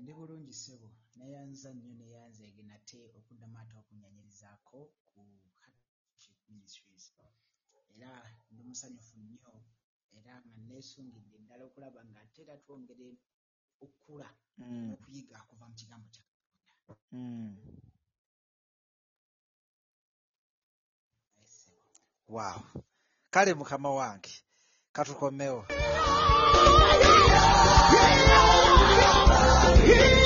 ndi 0.00 0.12
bulungi 0.12 0.52
ssebo 0.52 0.88
neyanza 1.20 1.70
nnyo 1.74 1.92
neyanzeege 2.00 2.62
nate 2.70 3.00
okuddamu 3.18 3.56
ate 3.62 3.74
okunyanyirizaako 3.82 4.78
ku 5.08 5.18
Hardship 5.60 6.38
ministries 6.52 7.06
era 7.94 8.10
ndi 8.50 8.62
musanyufu 8.68 9.14
nnyo 9.20 9.54
era 10.18 10.32
nga 10.46 10.58
neesungidde 10.68 11.36
ddala 11.42 11.62
okulaba 11.68 12.00
nga 12.08 12.18
ate 12.24 12.38
era 12.44 12.54
twongere 12.62 13.08
okukula 13.84 14.30
Mm, 14.60 14.92
okuyiga 14.92 15.36
okuva 15.42 15.64
mu 15.70 15.74
kigambo 15.80 16.06
kya 16.14 16.24
katonda 16.28 17.04
mm. 17.12 17.56
Waaw 22.34 22.60
kale 23.32 23.50
mukama 23.54 23.90
wange 23.98 24.34
katukomewo 24.92 25.62
owaayi 29.88 30.19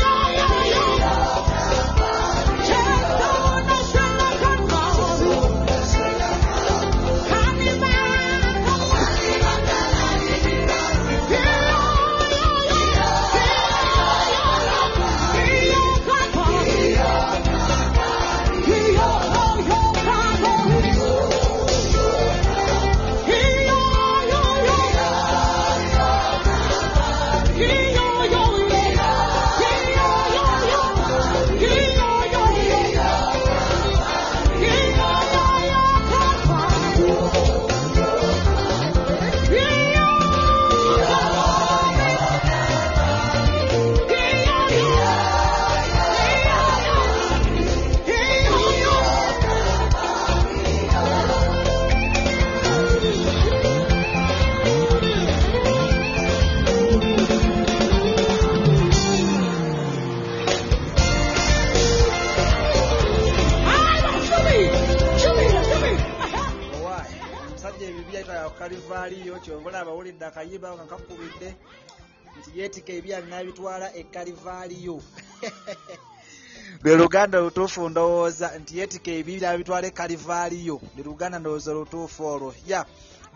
yeetika 72.75 72.93
ebya 72.93 73.21
nabitwala 73.21 73.95
ekalivaaliyo 73.97 75.03
lwe 76.83 76.97
luganda 77.01 77.39
olutuufu 77.39 77.89
ndowooza 77.89 78.59
nti 78.59 78.79
yeetika 78.79 79.11
ebibya 79.11 79.51
nabitwala 79.53 79.87
ekalivaaliyo 79.87 80.81
lwe 80.95 81.05
luganda 81.05 81.39
ndowooza 81.39 81.71
olutuufu 81.71 82.21
olwo. 82.27 82.55
Ya 82.67 82.81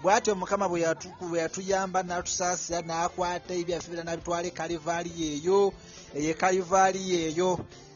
bw'atyo 0.02 0.34
mukama 0.34 0.66
bwe 0.68 0.80
yatu- 0.86 1.14
bwe 1.30 1.38
yatuyamba 1.42 2.02
n'atusaasira 2.02 2.80
n'akwata 2.82 3.52
ebyaffe 3.60 3.90
bira 3.90 4.02
n'abitwala 4.04 4.46
ekalivaaliyo 4.50 5.26
eyo 5.36 5.60
eyo 6.18 6.30
ekalivaaliyo 6.34 7.18
eyo 7.28 7.50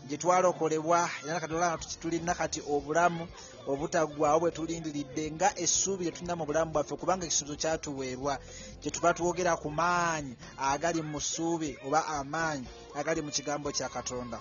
gye 0.08 0.16
twalokolebwa 0.22 1.00
era 1.24 1.40
kati 1.40 1.54
olaba 1.54 1.78
tulina 2.02 2.34
kati 2.34 2.60
obulamu 2.74 3.26
obutaggwaawo 3.66 4.40
bwe 4.40 4.50
tulindiridde 4.50 5.30
nga 5.30 5.48
essuubi 5.58 6.04
lye 6.04 6.12
tulina 6.12 6.36
mu 6.36 6.44
bulamu 6.46 6.72
bwaffe 6.72 6.94
kubanga 6.96 7.26
ekisuubizo 7.26 7.56
kyatuweebwa. 7.62 8.34
Kye 8.80 8.90
tuba 8.90 9.14
twogera 9.14 9.56
ku 9.56 9.70
maanyi 9.70 10.34
agali 10.58 11.02
mu 11.02 11.20
ssuubi 11.20 11.78
oba 11.86 12.00
amaanyi 12.06 12.66
agali 12.98 13.20
mu 13.22 13.30
kigambo 13.30 13.68
kya 13.70 13.88
katonda. 13.88 14.38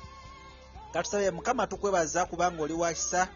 Katusabe 0.93 1.31
mukama 1.31 1.67
tukwebaza 1.67 2.25
kubanga 2.25 2.63
oli 2.63 2.73
wa 2.73 2.93
kisa 2.93 3.27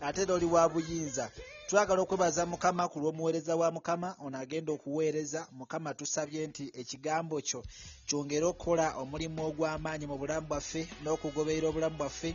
ate 0.00 0.22
era 0.22 0.34
oli 0.34 0.46
wa 0.46 0.68
buyinza. 0.68 1.30
Twagala 1.68 2.02
okwebaza 2.02 2.46
mukama 2.46 2.88
ku 2.88 2.98
lw'omuweereza 2.98 3.56
wa 3.56 3.70
mukama 3.70 4.16
ono 4.18 4.38
agenda 4.38 4.72
okuweereza. 4.72 5.46
Mukama 5.52 5.94
tusabye 5.94 6.46
nti 6.46 6.64
ekigambo 6.74 7.40
kyo 7.40 7.64
kyongere 8.06 8.44
okukola 8.46 8.94
omulimu 8.98 9.40
ogw'amaanyi 9.48 10.06
mu 10.06 10.16
bulamu 10.18 10.46
bwaffe 10.50 10.82
n'okugoberera 11.02 11.68
obulamu 11.68 11.96
bwaffe 11.96 12.34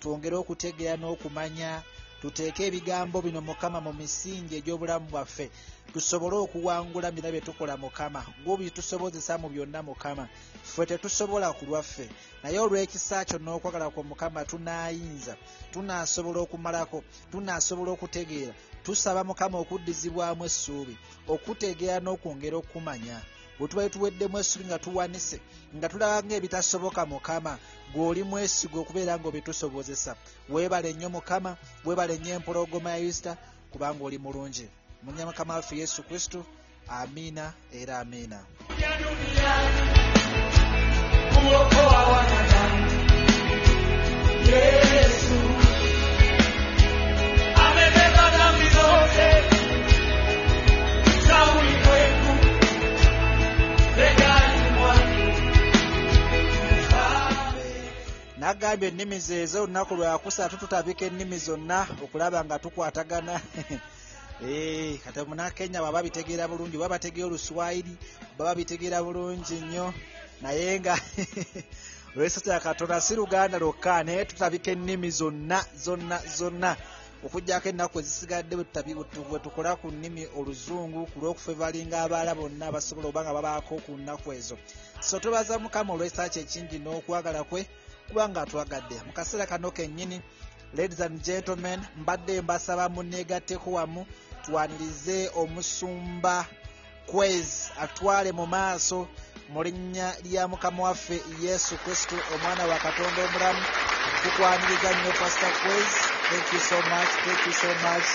twongere 0.00 0.36
okutegeera 0.36 0.96
n'okumanya 1.00 1.82
tuteeke 2.24 2.66
ebigambo 2.66 3.20
bino 3.20 3.40
mukama 3.44 3.84
mu 3.84 3.92
misingi 3.92 4.56
egy'obulamu 4.56 5.06
bwaffe. 5.12 5.50
Tusobole 5.92 6.36
okuwangula 6.36 7.12
byonna 7.12 7.30
bye 7.30 7.44
tukola 7.44 7.76
mukama. 7.76 8.24
Gw'obitusobozesa 8.44 9.36
mu 9.36 9.48
byonna 9.52 9.84
mukama. 9.84 10.24
Ffe 10.64 10.86
tetusobola 10.88 11.52
ku 11.52 11.68
lwaffe. 11.68 12.08
Naye 12.42 12.56
olw'ekisa 12.64 13.28
kyo 13.28 13.36
n'okwagala 13.36 13.92
kwa 13.92 14.02
mukama 14.08 14.40
tunaayinza 14.48 15.36
tunaasobola 15.72 16.40
okumalako 16.40 17.04
tunaasobola 17.30 17.92
okutegeera. 17.92 18.54
Tusaba 18.84 19.20
mukama 19.20 19.60
okuddizibwamu 19.60 20.48
essuubi 20.48 20.96
okutegeera 21.28 22.00
n'okwongera 22.00 22.56
okumanya. 22.56 23.20
Bwe 23.58 23.68
tuba 23.68 23.88
tuweddemu 23.92 24.38
essuubi 24.40 24.64
nga 24.68 24.78
tuwanise 24.78 25.38
nga 25.76 25.88
tulaba 25.88 26.22
ng'ebitasoboka 26.22 27.02
mukama 27.06 27.58
gw'oli 27.92 28.22
mwesiga 28.22 28.78
okubeera 28.78 29.18
ng'obitusobozesa 29.18 30.12
weebale 30.52 30.92
nnyo 30.92 31.08
mukama 31.10 31.56
weebale 31.84 32.14
nnyo 32.18 32.34
empologoma 32.38 32.90
ya 32.94 33.02
yusita 33.04 33.32
kubanga 33.72 34.04
oli 34.04 34.18
mulungi. 34.18 34.66
Munya 35.02 35.26
mukama 35.26 35.54
waffe 35.54 35.76
yesu 35.76 36.02
kristo 36.02 36.46
amiina 36.88 37.52
era 37.72 37.98
amiina. 37.98 38.38
Kuokoa 41.34 42.04
wanadamu. 58.44 58.44
Yeye 58.44 58.50
agambye 58.50 58.88
ennimi 58.88 59.18
ze 59.18 59.42
ezo 59.42 59.62
olunaku 59.62 59.94
lwakusatu 59.94 60.56
tutabika 60.56 61.06
ennimi 61.06 61.38
zonna 61.38 61.86
okulaba 62.02 62.44
nga 62.44 62.58
tukwatagana. 62.58 63.40
Eh, 64.42 64.98
kati 64.98 65.20
munakenya 65.20 65.80
baba 65.80 66.02
bitegeera 66.02 66.48
bulungi 66.48 66.76
baba 66.76 66.98
bategeera 66.98 67.28
oluswayiri 67.28 67.96
baba 68.36 68.54
bitegeera 68.54 69.00
bulungi 69.00 69.54
nnyo. 69.54 69.94
Naye 70.42 70.80
nga 70.80 70.98
olw'ekisa 72.16 72.60
katonda 72.60 73.00
si 73.00 73.14
luganda 73.14 73.58
lwokka 73.58 74.02
naye 74.02 74.24
tutabika 74.24 74.72
ennimi 74.72 75.10
zonna 75.10 75.64
zonna 75.76 76.18
zonna. 76.36 76.76
Okugjako 77.24 77.68
ennaku 77.68 78.00
ezisigadde 78.00 78.56
bwe 78.58 79.38
tukola 79.38 79.76
ku 79.76 79.88
nnimi 79.88 80.26
oluzungu 80.36 81.06
ku 81.14 81.16
lw'okufa 81.22 81.54
balinga 81.54 82.02
abaala 82.02 82.34
bonna 82.34 82.66
abasobola 82.66 83.08
oba 83.08 83.22
nga 83.22 83.32
babaako 83.32 83.78
ku 83.86 83.92
nnaku 83.96 84.32
ezo. 84.34 84.58
So 85.00 85.20
twebaza 85.22 85.62
mukama 85.62 85.94
olw'ekisa 85.94 86.28
kye 86.28 86.42
ekingi 86.42 86.78
n'okwagala 86.82 87.46
kwe 87.46 87.62
kubanga 88.08 88.42
atwagadde 88.42 88.96
mu 89.06 89.12
kaseera 89.12 89.46
kano 89.46 89.70
kennyini 89.70 90.20
ladies 90.74 91.00
and 91.00 91.22
gentlemen 91.22 91.80
mbadde 91.96 92.40
mbasaba 92.40 92.88
muneegatteko 92.88 93.72
wamu 93.72 94.06
twanirize 94.44 95.30
omusumba 95.34 96.46
kwez 97.06 97.70
atwale 97.80 98.32
mu 98.32 98.46
maaso 98.46 99.08
mu 99.52 99.60
linnya 99.62 100.08
lya 100.24 100.48
mukama 100.48 100.82
waffe 100.82 101.16
yesu 101.42 101.76
kristo 101.84 102.16
omwana 102.34 102.64
wa 102.70 102.78
katonda 102.84 103.20
omulamu. 103.28 103.62
Tukwaniriza 104.22 104.90
nnyo 104.96 105.12
pastor 105.20 105.52
kwez 105.62 105.90
thank 106.30 106.46
you 106.52 106.60
so 106.70 106.76
much 106.92 107.12
thank 107.24 107.40
you 107.46 107.52
so 107.52 107.70
much. 107.86 108.08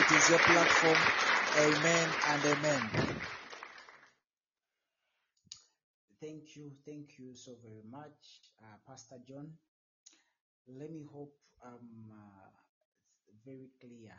It 0.00 0.08
is 0.16 0.30
your 0.30 0.40
platform. 0.48 1.00
Amen 1.66 2.08
and 2.30 2.42
amen 2.52 2.82
Thank 6.22 6.54
you, 6.54 6.70
thank 6.86 7.18
you 7.18 7.34
so 7.34 7.56
very 7.64 7.82
much, 7.90 8.14
uh, 8.62 8.76
Pastor 8.86 9.16
John. 9.26 9.50
Let 10.68 10.92
me 10.92 11.04
hope 11.12 11.34
I'm 11.60 12.12
uh, 12.12 12.48
very 13.44 13.70
clear 13.80 14.14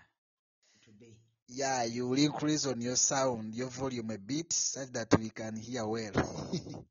today. 0.83 1.15
yeah 1.47 1.85
you 1.85 2.07
will 2.09 2.19
increase 2.19 2.65
on 2.65 2.81
your 2.81 2.97
sound. 2.97 3.55
Your 3.55 3.69
volume 3.69 4.11
a 4.11 4.17
bit 4.17 4.51
such 4.51 4.91
that 4.91 5.17
we 5.17 5.29
can 5.29 5.55
hear 5.55 5.85
well. 5.85 6.11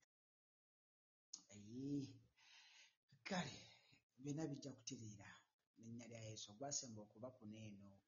Ayi, 1.53 2.09
kale 3.25 3.53
byonna 4.18 4.46
bijja 4.46 4.72
kutereera 4.72 5.27
linnya 5.85 6.07
lya 6.09 6.20
yesu. 6.20 6.53
Ogwasemba 6.53 7.03
okuba 7.03 7.31
kuno 7.31 7.57
eno 7.59 7.98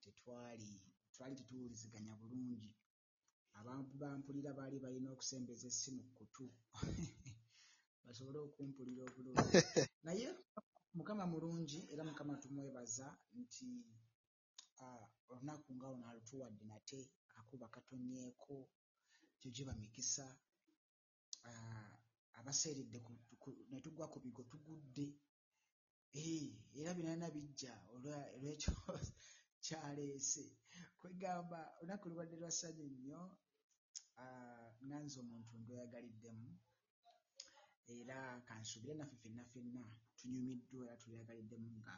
tetwali 0.00 0.82
twali 1.12 1.36
tetuwuliziganya 1.36 2.14
bulungi 2.16 2.74
abantu 3.60 3.92
bampulira 4.02 4.50
baali 4.58 4.76
balina 4.84 5.08
okusembeza 5.14 5.64
essimu 5.72 6.02
ku 6.04 6.12
kutu. 6.18 6.46
Basobole 8.04 8.38
okumpulira 8.46 9.02
obulungi. 9.08 9.50
Naye 10.06 10.28
mukama 10.98 11.24
mulungi 11.32 11.80
era 11.92 12.02
mukama 12.08 12.34
tumwebaza 12.42 13.06
nti 13.40 13.70
olunaku 15.30 15.68
nga 15.76 15.86
luno 15.92 16.04
alutuwadde 16.10 16.64
nate 16.70 16.98
akuba 17.38 17.66
katonyeeko 17.74 18.56
gyo 19.40 19.50
giba 19.54 19.74
mikisa 19.82 20.26
abaseeredde 22.38 22.98
ne 23.70 23.78
tugwa 23.84 24.06
ku 24.12 24.18
bigo 24.24 24.42
tugudde. 24.50 25.06
Era 26.78 26.90
binana 26.98 27.26
bijja 27.34 27.72
olwekyo 27.94 28.72
kyaleese. 29.64 30.44
Kwegamba 30.98 31.60
olunaku 31.78 32.04
lubadde 32.10 32.36
lwa 32.40 32.50
ssanyu 32.52 32.86
nnyo 32.92 33.22
ah, 34.22 34.68
nanze 34.88 35.16
omuntu 35.24 35.52
ndweyagaliddemu 35.60 36.48
era 37.96 38.18
kansuubire 38.48 38.94
naffe 38.96 39.16
ffenna 39.18 39.42
ffenna 39.48 39.82
tunyumiddwa 40.16 40.82
era 40.86 41.00
tweyagaliddemu 41.02 41.68
nga 41.80 41.94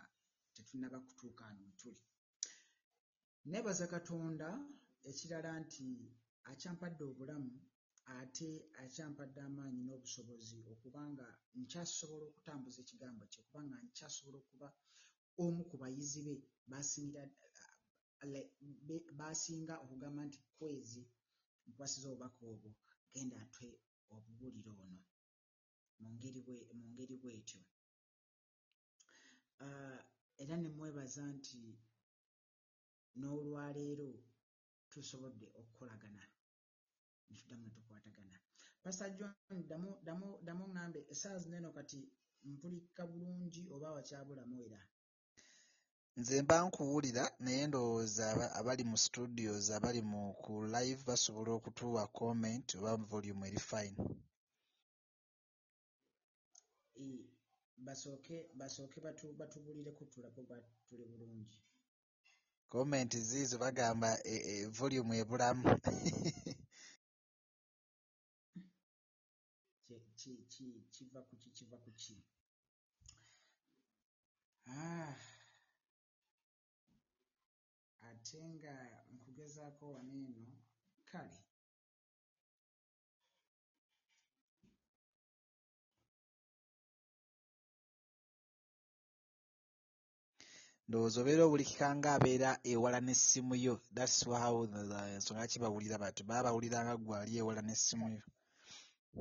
tetunnaba 0.54 0.98
kutuuka 1.06 1.42
ano 1.50 1.60
we 1.66 1.72
tuli. 1.80 2.02
Neebaza 3.50 3.86
katonda 3.94 4.48
ekirala 5.10 5.50
nti 5.62 5.86
akyampadde 6.50 7.02
obulamu 7.10 7.52
ate 8.18 8.50
akyampadde 8.82 9.40
amaanyi 9.48 9.80
n'obusobozi 9.84 10.58
okuba 10.72 11.00
nga 11.12 11.26
nkyasobola 11.60 12.24
okutambuza 12.26 12.78
ekigambo 12.80 13.22
kye 13.32 13.42
kuba 13.46 13.60
nga 13.66 13.78
nkyasobola 13.84 14.36
okuba 14.42 14.68
omu 15.42 15.62
ku 15.70 15.76
bayizi 15.82 16.20
be 16.26 16.34
basinga 19.18 19.74
okugamba 19.84 20.20
nti 20.28 20.38
kwezi 20.58 21.02
nkwasiza 21.68 22.06
obubaka 22.10 22.42
obwo 22.52 22.70
genda 23.12 23.36
ntwe 23.46 23.68
obuwulire 24.14 24.70
ono 24.84 25.00
mu 26.00 26.08
ngeri 26.92 27.16
bw'etyo. 27.22 27.60
Ah, 29.64 30.00
era 30.42 30.54
ne 30.58 30.68
mwebaza 30.76 31.24
nti 31.36 31.60
n'olwaleero 33.18 34.10
tusobodde 34.90 35.46
okukolagana 35.60 36.24
ne 37.28 37.34
tuddamu 37.38 37.62
ne 37.64 37.74
tukwatagana. 37.76 38.36
Pastor 38.82 39.08
john 39.18 39.60
ddamu 39.66 39.90
ddamu 40.02 40.28
ddamu 40.42 40.64
ŋŋambe 40.72 41.00
essaawa 41.12 41.38
zino 41.42 41.56
eno 41.60 41.70
kati 41.78 41.98
mpulika 42.52 43.02
bulungi 43.10 43.62
oba 43.74 43.88
wakyabulamu 43.96 44.56
era 44.66 44.80
nze 46.20 46.36
mba 46.44 46.56
nkuwulira 46.66 47.24
naye 47.44 47.62
ndowooza 47.68 48.24
aba- 48.32 48.52
abali 48.60 48.84
mu 48.90 48.96
studios 49.06 49.64
abali 49.76 50.00
mu 50.10 50.22
ku 50.42 50.52
live 50.74 51.00
basobola 51.08 51.50
okutuwa 51.58 52.02
comment 52.18 52.66
oba 52.78 52.92
volume 53.10 53.44
eri 53.48 53.60
fine. 53.70 53.98
Basooke 57.86 58.36
basooke 58.60 58.98
batu 59.06 59.26
batubulireko 59.40 60.02
tulabe 60.12 60.40
oba 60.44 60.56
tuli 60.86 61.04
bulungi. 61.10 61.58
Comment 62.72 63.12
ziizo 63.28 63.56
bagamba 63.64 64.10
e, 64.24 64.36
e, 64.52 64.54
volume 64.78 65.14
ebulamu 65.22 65.62
Ki- 69.86 70.04
ki- 70.18 70.44
ki- 70.52 70.82
kiva 70.94 71.20
ku 71.28 71.34
ki 71.42 71.48
kiva 71.56 71.76
ku 71.84 71.90
ki? 72.00 72.16
Ah. 74.66 75.33
Ate 78.24 78.38
nga 78.54 78.74
nkugezaako 79.14 79.84
wano 79.94 80.14
eno 80.26 80.44
kale. 81.10 81.38
Ndowooza 90.86 91.18
obeera 91.20 91.42
owulikika 91.44 91.86
nga 91.96 92.08
abeera 92.16 92.50
ewala 92.72 92.98
n'essimu 93.02 93.54
yo. 93.66 93.74
Thats 93.96 94.16
how 94.42 94.56
the- 94.72 95.14
ensonga 95.16 95.50
ki 95.50 95.58
bawulira 95.62 95.96
batyo 96.02 96.22
baba 96.28 96.44
bawulira 96.46 96.78
nga 96.84 96.94
gwe 97.04 97.14
ali 97.22 97.32
ewala 97.40 97.62
n'essimu 97.64 98.06
yo. 98.16 98.22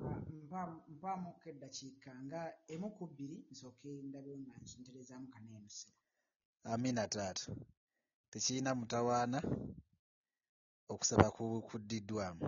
Ah, 0.04 0.20
mpa- 0.48 0.82
mpaamuko 0.96 1.44
eddakiika 1.52 2.12
nga 2.26 2.42
emu 2.74 2.88
ku 2.98 3.04
bbiri 3.12 3.38
nsooke 3.52 3.90
ndabe 4.10 4.32
nga 4.44 4.56
nterezaamu 4.80 5.28
kaneeno 5.34 5.70
ssebo 5.76 6.00
amina 6.72 7.04
taata 7.14 7.46
tekirina 8.34 8.72
mutawaana 8.80 9.40
okusaba 10.94 11.28
ku- 11.36 11.62
kuddiddwamu 11.70 12.46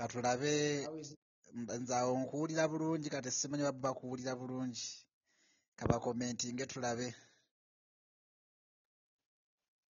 katulabe 0.00 0.52
nze 1.80 1.94
awo 1.94 2.12
nkuwulira 2.20 2.64
bulungi 2.68 3.10
kati 3.10 3.30
simanyi 3.30 3.62
baba 3.64 3.80
bakuwulira 3.92 4.32
bulungi. 4.36 4.86
Kabakomentinge 5.76 6.66
tulabe. 6.66 7.14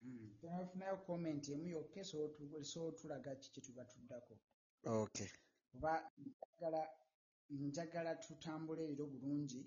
Mm. 0.03 0.35
tunafunayo 0.41 0.97
comment 1.07 1.49
emu 1.49 1.69
yokka 1.69 2.01
esootu- 2.01 2.57
esootulaga 2.61 3.37
ki 3.37 3.51
kye 3.53 3.61
tuba 3.63 3.85
tuddako? 3.85 4.35
Okay 4.85 5.29
kuba 5.73 6.11
njagala 6.19 6.83
njagala 7.51 8.15
tutambule 8.17 8.87
leero 8.89 9.07
bulungi 9.07 9.61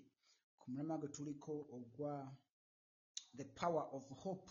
ku 0.58 0.70
mulamwa 0.70 0.98
gwe 0.98 1.08
tuliko 1.08 1.52
ogwa 1.76 2.36
the 3.36 3.44
power 3.44 3.86
of 3.92 4.04
hope. 4.10 4.50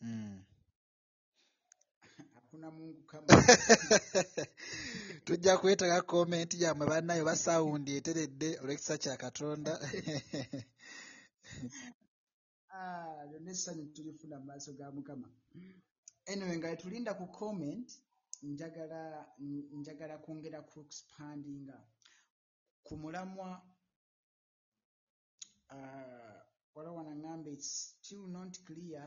Mm. 0.00 0.44
Mungu 2.76 3.02
kama 3.10 3.26
tujja 5.24 5.58
kwetaaga 5.58 6.02
komenti 6.02 6.56
yammwe 6.62 6.84
bannayo 6.90 7.22
basawundi 7.24 7.90
eteredde 7.98 8.48
olw'ekisa 8.62 8.94
kya 9.02 9.14
katonda 9.24 9.72
Ah, 12.72 13.26
lyonna 13.30 13.50
essanyu 13.50 13.84
tulifuna 13.94 14.36
mu 14.40 14.46
maaso 14.50 14.70
ga 14.78 14.86
mukama. 14.96 15.28
Anyway 16.32 16.56
nga 16.56 16.70
wetulinda 16.70 17.12
ku 17.18 17.26
comment 17.38 17.88
njagala 18.42 19.00
njagala 19.78 20.14
kwongera 20.24 20.58
ku 20.70 20.76
expandinga 20.86 21.76
ku 22.86 22.92
mulamwa. 23.02 23.50
Uh, 25.74 26.38
waliwo 26.74 26.94
wanaŋŋamba 26.98 27.48
its 27.56 27.68
still 27.90 28.24
not 28.36 28.52
clear 28.66 29.06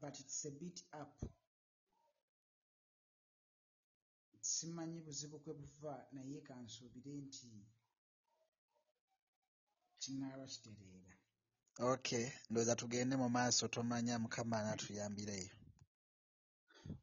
but 0.00 0.20
it's 0.20 0.44
a 0.44 0.50
bit 0.50 0.80
up. 0.92 1.24
Simanyi 4.40 5.00
buzibu 5.00 5.38
kwe 5.40 5.54
buva 5.54 6.06
naye 6.12 6.40
kansuubire 6.40 7.12
nti 7.16 7.48
kinaaba 9.98 10.46
kitereera. 10.46 11.14
Okay 11.78 12.26
ndowooza 12.50 12.76
tugende 12.76 13.16
mu 13.16 13.28
maaso 13.28 13.68
tomanya 13.68 14.18
mukama 14.18 14.58
anaatuyambireyo 14.58 15.50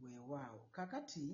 weewaawo 0.01 0.69
kakati 0.71 1.25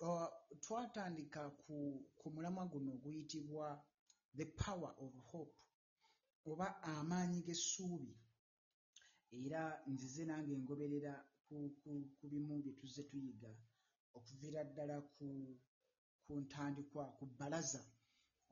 uh, 0.00 0.26
twatandika 0.60 1.50
ku, 1.50 2.06
ku 2.18 2.30
mulamwa 2.30 2.66
guno 2.66 2.92
oguyitibwa 2.94 3.84
the 4.36 4.44
power 4.46 4.94
of 4.98 5.12
hope 5.32 5.56
oba 6.46 6.82
amaanyi 6.82 7.42
g'essuubi 7.46 8.14
era 9.44 9.60
nzize 9.92 10.22
nange 10.28 10.54
ngoberera 10.62 11.14
ku, 11.46 11.56
ku, 11.80 11.90
ku 12.18 12.24
bimu 12.32 12.54
bye 12.62 12.72
tuzze 12.80 13.02
tuyiga 13.10 13.50
okuviira 14.16 14.60
ddala 14.70 14.96
ku, 15.14 15.26
ku 16.24 16.32
ntandikwa 16.44 17.04
ku 17.16 17.24
bbalaza. 17.30 17.82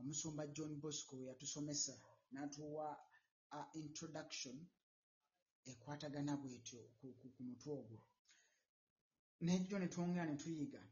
Omusumba 0.01 0.43
john 0.55 0.73
bosco 0.83 1.13
we 1.19 1.29
yatusomesa 1.31 1.95
n'atuwa 2.33 2.89
introduction 3.83 4.57
ekwatagana 5.71 6.35
bwetyo 6.43 6.81
ku, 6.99 7.07
ku, 7.19 7.27
ku 7.35 7.41
mutwe 7.49 7.71
ogwo. 7.81 7.99
N'ejjo 9.45 9.77
ne 9.79 9.89
twongera 9.93 10.25
ne 10.27 10.37
tuyiga. 10.43 10.83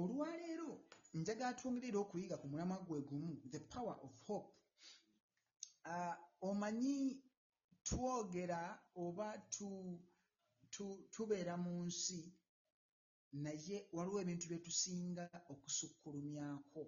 Olwaleero 0.00 0.70
njagala 1.18 1.58
twongere 1.58 1.86
era 1.90 1.98
okuyiga 2.04 2.36
ku 2.40 2.46
mulamwa 2.50 2.76
gwe 2.86 3.00
gumu 3.08 3.32
the 3.52 3.60
power 3.72 3.96
of 4.06 4.12
hope. 4.26 4.52
Uh, 5.90 6.14
omanyi 6.48 6.96
twogera 7.90 8.62
oba 8.94 9.28
tu, 9.50 9.98
tu, 10.70 11.08
tubeera 11.12 11.54
mu 11.64 11.74
nsi 11.88 12.20
naye 13.44 13.76
waliwo 13.96 14.18
ebintu 14.22 14.46
bye 14.48 14.60
tusinga 14.66 15.24
okusukkulumyako. 15.52 16.82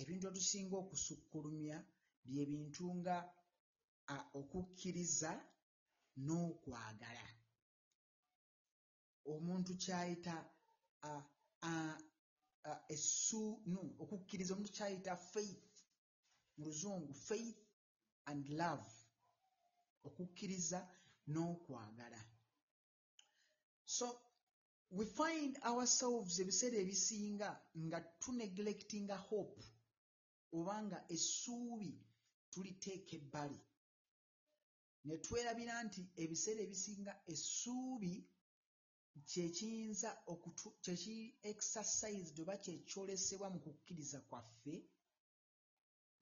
Ebintu 0.00 0.24
bye 0.26 0.36
tusinga 0.36 0.76
okusukkulumya 0.82 1.76
bye 2.26 2.44
bintu 2.50 2.84
nga 2.98 3.16
okukkiriza 4.40 5.32
n'okwagala. 6.24 7.26
Omuntu 9.32 9.72
kyayita 9.82 10.36
essu 12.94 13.42
no 13.72 13.80
okukkiriza 14.02 14.50
omuntu 14.52 14.72
kyayita 14.76 15.12
faith 15.32 15.70
mu 16.56 16.62
luzungu 16.66 17.14
faith 17.28 17.67
and 18.30 18.42
love 18.62 18.90
okukkiriza 20.06 20.80
n'okwagala. 21.32 22.20
So 23.96 24.06
we 24.90 25.04
find 25.04 25.52
ourselves 25.70 26.34
ebiseera 26.42 26.76
ebisinga 26.84 27.48
nga 27.86 27.98
tuneglectinga 28.20 29.16
hope 29.30 29.62
oba 30.58 30.74
nga 30.86 30.98
essuubi 31.14 31.92
tuliteeka 32.52 33.12
ebbali. 33.20 33.60
Ne 35.06 35.14
twerabira 35.24 35.74
nti 35.86 36.02
ebiseera 36.22 36.60
ebisinga 36.66 37.12
essuubi 37.32 38.12
kyekiyinza 39.30 40.10
kyeki 40.84 41.16
exercised 41.50 42.36
oba 42.42 42.54
kyekyolesebwa 42.64 43.48
mu 43.54 43.58
kukkiriza 43.64 44.18
kwaffe 44.28 44.74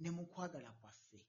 ne 0.00 0.10
mu 0.16 0.24
kwagala 0.32 0.70
kwaffe 0.80 1.20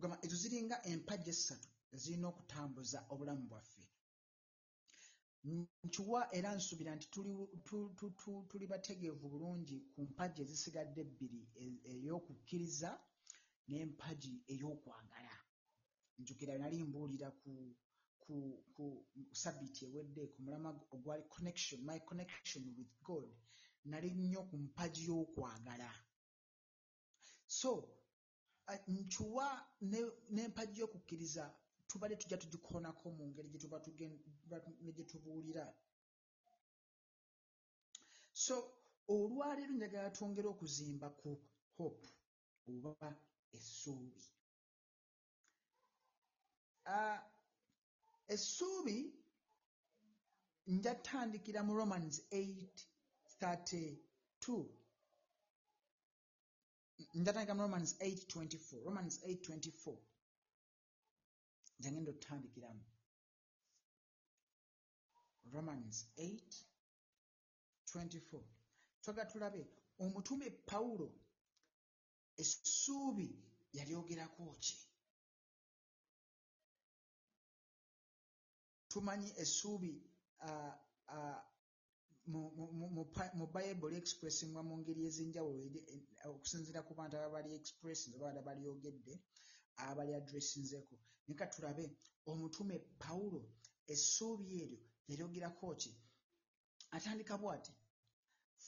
gamba 0.00 0.16
ezo 0.24 0.36
ziringa 0.42 0.76
empagi 0.90 1.30
essatu 1.34 1.68
ezirina 1.94 2.26
okutambuza 2.32 2.98
obulamu 3.12 3.44
bwaffe. 3.50 3.84
Nkiwa 5.86 6.20
era 6.36 6.48
nsuubira 6.56 6.92
nti 6.96 7.06
tuli, 7.14 7.32
tu, 7.66 7.76
tu, 7.98 8.06
tu, 8.20 8.30
tuli 8.48 8.66
bategeevu 8.72 9.26
bulungi 9.32 9.76
ku 9.92 10.00
mpagi 10.08 10.38
ezisigadde 10.44 11.00
ebbiri 11.06 11.40
e- 11.64 11.80
ey'okukkiriza 11.92 12.90
n'empagi 13.68 14.34
ey'okwagala. 14.52 15.34
Njukira 16.20 16.54
nali 16.60 16.76
mbuulira 16.88 17.28
ku 17.42 17.52
ku 18.22 18.36
ku 18.76 18.84
sabiiti 19.42 19.80
ewedde 19.88 20.22
ku 20.32 20.38
mulama 20.44 20.70
ogwali 20.94 21.24
connection 21.34 21.80
my 21.88 21.98
connection 22.08 22.62
with 22.76 22.92
god. 23.08 23.30
Nali 23.90 24.10
nnyo 24.18 24.40
ku 24.50 24.56
mpagi 24.64 25.02
y'okwagala. 25.08 25.90
So 27.58 27.70
ne- 29.80 30.12
n'empagi 30.34 30.80
y'okukkiriza 30.80 31.44
tubale 31.88 32.16
tujja 32.16 32.36
tugikoonako 32.38 33.10
mu 33.16 33.24
ngeri 33.28 33.48
gye 33.52 33.58
tuba 33.58 33.78
ne 34.82 34.92
gye 34.92 35.04
tubuulira. 35.04 35.74
So 38.32 38.54
olwaleero 39.08 39.72
njagala 39.74 40.10
twongere 40.10 40.48
okuzimba 40.48 41.08
ku 41.20 41.38
hope 41.76 42.08
oba 42.68 43.16
essuubi. 43.52 44.22
Ah, 46.86 47.22
essuubi 48.28 49.12
nja 50.66 50.94
tandikira 50.94 51.62
mu 51.66 51.74
romans 51.74 52.22
832 52.30 54.66
mu 57.54 57.62
romans 57.62 57.94
824 58.00 58.84
romans 58.84 59.18
824 59.22 59.96
njange 61.78 62.00
ngenda 62.00 62.12
romans 65.52 66.06
824 66.16 68.42
twaga 69.02 69.24
tulabe 69.26 69.66
omutume 69.98 70.50
pawulo 70.50 71.08
essuubi 72.42 73.28
yalyogerako 73.72 74.44
ki? 74.64 74.78
Tumanyi 78.88 79.30
essuubi 79.42 79.92
ah, 80.40 80.74
ah, 81.14 81.49
mu- 82.32 83.50
bayibuli 83.54 83.96
expressingwa 84.02 84.62
mu 84.68 84.74
ngeri 84.80 85.02
ez'enjawulo 85.08 85.58
eh, 85.92 86.02
okusinziira 86.36 86.80
ku 86.86 86.92
bantu 86.94 87.14
ababa 87.16 87.32
bali 87.36 87.50
expressing 87.60 88.14
oba 88.16 88.26
ababa 88.30 88.46
balyogedde 88.48 89.14
abali 89.76 90.12
addressinzeko 90.14 90.94
naye 91.26 91.36
ka 91.38 91.46
tulabe 91.52 91.84
omutume 92.30 92.76
pawulo 93.02 93.40
essuubi 93.92 94.46
eryo 94.62 94.78
yalyogerako 95.08 95.74
ki? 95.80 95.92
Atandika 96.96 97.34
bw'ati 97.42 97.72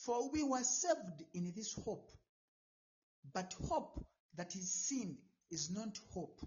for 0.03 0.31
we 0.33 0.43
were 0.43 0.65
saved 0.65 1.19
in 1.35 1.53
this 1.55 1.73
hope 1.85 2.11
but 3.35 3.53
hope 3.69 3.95
that 4.37 4.55
is 4.57 4.69
seen 4.87 5.19
is 5.51 5.71
not 5.71 5.99
hope. 6.15 6.41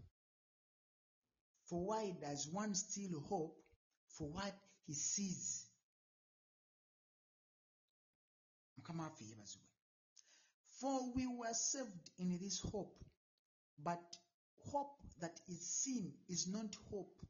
For 1.70 1.80
why 1.86 2.12
does 2.22 2.48
one 2.52 2.74
still 2.76 3.20
hope? 3.22 3.56
For 4.18 4.28
what 4.30 4.54
he 4.88 4.94
sees 4.94 5.66
mukama 8.86 9.04
waffe 9.04 9.26
yeebazibwe 9.26 9.70
for 10.80 11.14
we 11.16 11.26
were 11.28 11.54
saved 11.54 12.12
in 12.18 12.40
this 12.40 12.62
hope 12.62 13.04
but 13.78 14.18
hope 14.72 15.04
that 15.20 15.42
is 15.48 15.62
seen 15.84 16.14
is 16.28 16.48
not 16.48 16.76
hope. 16.92 17.22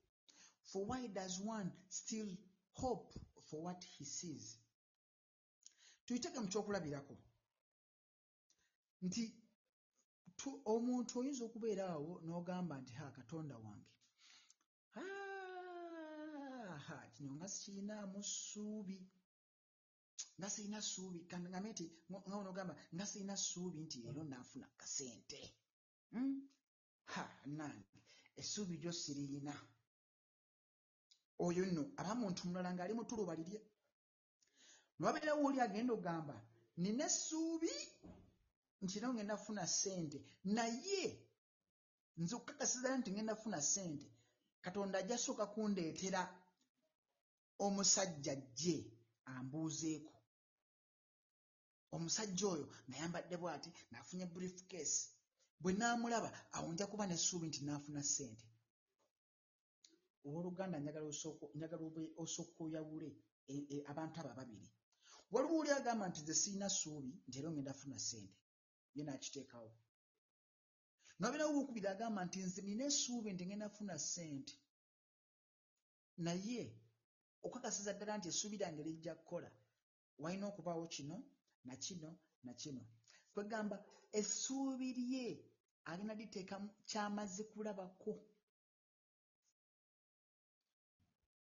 For 0.64 0.86
why 0.86 1.08
does 1.08 1.40
one 1.40 1.72
still 1.90 2.28
hope 2.74 3.14
for 3.50 3.62
what 3.64 3.84
he 3.84 4.06
sees? 4.06 4.58
tuyitege 6.06 6.40
mu 6.40 6.48
kyokulabirako 6.48 7.18
nti 9.02 9.34
tu- 10.38 10.62
omuntu 10.66 11.20
oyinza 11.20 11.44
okubeera 11.46 11.90
awo 11.90 12.22
n'ogamba 12.26 12.78
nti 12.82 12.94
ha 12.94 13.12
katonda 13.12 13.58
wange 13.58 13.90
"Ah, 14.96 17.08
kino 17.14 17.36
nga 17.36 17.48
sikirinaamu 17.48 18.24
ssuubi 18.24 19.08
nga 20.38 20.48
sirina 20.54 20.80
ssuubi 20.82 21.20
kangambe 21.30 21.70
nti 21.72 21.86
nga 22.10 22.36
onogamba 22.42 22.74
nga 22.96 23.06
sirina 23.12 23.36
ssuubi 23.38 23.78
nti 23.86 23.98
leero 24.04 24.22
naafuna 24.24 24.68
kasente. 24.80 25.40
Hmm? 26.12 26.36
ha 27.14 27.24
nange 27.58 28.00
essuubi 28.42 28.76
gyo 28.82 28.92
siriina 29.02 29.56
oyo 31.46 31.64
nno 31.68 31.84
aba 32.00 32.14
muntu 32.22 32.42
mulala 32.48 32.70
ng'ali 32.74 32.94
mu 32.98 33.04
tuluba 33.10 33.34
lirye 33.40 33.60
nwabeerawo 35.00 35.42
oli 35.48 35.60
agenda 35.66 35.92
ogamba 35.98 36.36
nina 36.82 37.04
essuubi 37.10 37.74
nti 38.84 38.94
era 38.98 39.08
ngenda 39.14 39.40
kufuna 39.40 39.64
ssente. 39.72 40.18
Naye 40.56 41.04
nze 42.22 42.34
okukakasiza 42.36 42.90
nti 43.00 43.10
ngenda 43.12 43.38
kufuna 43.38 43.60
ssente 43.66 44.08
katonda 44.64 44.96
ajja 45.00 45.18
sooka 45.26 45.46
kundeetera 45.54 46.22
omusajja 47.66 48.32
ajje 48.38 48.76
ambuuzeeko 49.34 50.15
omusajja 51.96 52.46
oyo 52.54 52.66
nayambadde 52.88 53.36
bw'ati 53.42 53.70
n'afunye 53.92 54.26
briefcase 54.34 54.98
bwe 55.62 55.72
naamulaba 55.80 56.30
awo 56.56 56.68
nja 56.74 56.86
kuba 56.92 57.06
n'essuubi 57.08 57.48
nti 57.50 57.60
naafuna 57.66 58.02
ssente. 58.04 58.46
Owooluganda 60.26 60.78
njagala 60.80 61.06
osooka- 62.24 62.64
oyawule 62.64 63.10
e- 63.54 63.66
e- 63.76 63.84
abantu 63.92 64.16
abo 64.20 64.30
ababiri. 64.34 64.68
Waliwo 65.32 65.56
oli 65.62 65.72
agamba 65.80 66.06
nti 66.10 66.20
nze 66.22 66.34
sirina 66.42 66.68
ssuubi 66.70 67.12
nti 67.28 67.36
era 67.40 67.50
ngenda 67.52 67.74
kufuna 67.78 67.98
ssente 68.00 68.36
ye 68.96 69.04
naakiteekawo 69.06 69.72
nabeerawo 71.20 71.52
owookubiri 71.54 71.88
agamba 71.94 72.22
nti 72.28 72.38
nze 72.46 72.62
nina 72.68 72.84
essuubi 72.92 73.30
nti 73.34 73.44
ngenda 73.48 73.70
kufuna 73.72 73.96
ssente. 74.04 74.54
Naye 76.26 76.62
okukakasiza 77.46 77.92
ddala 77.94 78.14
nti 78.18 78.28
essuubi 78.32 78.58
lyange 78.60 78.82
lijja 78.88 79.14
kukola 79.20 79.50
walina 80.22 80.46
okubaawo 80.52 80.86
kino 80.96 81.18
na 81.66 81.76
kino 81.76 82.18
na 82.44 82.54
kino. 82.54 82.82
Kwegamba 83.34 83.86
essuubi 84.12 84.94
lye 84.94 85.44
alina 85.86 86.14
liteeka 86.14 86.56
kyamaze 86.86 87.44
kulabako. 87.44 88.14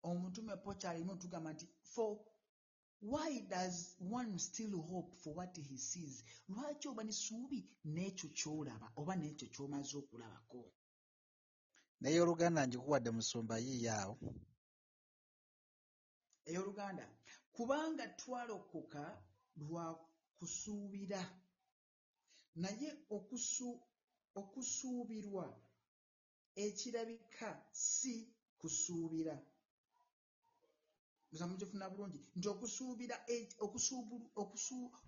Omutume 0.04 0.56
po 0.64 0.74
kyalimu 0.76 1.16
tugamba 1.16 1.54
nti 1.54 1.68
for 1.84 2.20
why 3.02 3.42
does 3.42 3.96
one 4.00 4.38
still 4.40 4.82
hope 4.82 5.14
for 5.24 5.34
what 5.36 5.56
he 5.58 5.78
sees? 5.78 6.24
Lwaki 6.50 6.88
oba 6.88 7.04
n'essuubi 7.04 7.60
n'ekyo 7.86 8.30
ky'olaba 8.38 8.92
oba 9.00 9.14
n'ekyo 9.16 9.48
ky'omaze 9.54 9.94
okulabako? 9.98 10.72
Naye 12.02 12.20
oluganda 12.22 12.68
ngikuwadde 12.68 13.12
musumba 13.12 13.56
yiiyo 13.66 13.92
awo 14.02 14.16
ey'oluganda 16.46 17.06
kubanga 17.56 18.08
twalokoka 18.20 19.04
lwa 19.56 19.86
kusuubira 20.44 21.22
naye 22.56 22.90
okusu- 23.10 23.82
okusuubirwa 24.36 25.46
ekirabika 26.56 27.50
si 27.72 28.16
kusuubira. 28.60 29.36
Muza 31.32 31.48
mugifuna 31.48 31.90
bulungi. 31.90 32.20
Nti 32.36 32.48
okusuubira 32.54 33.16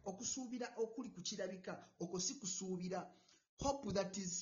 okusuubira 0.10 0.68
okuli 0.84 1.10
ku 1.16 1.22
kirabika 1.28 1.74
okwo 2.00 2.18
si 2.26 2.34
kusuubira. 2.40 3.00
Hope 3.64 3.92
that 3.94 4.18
is, 4.18 4.34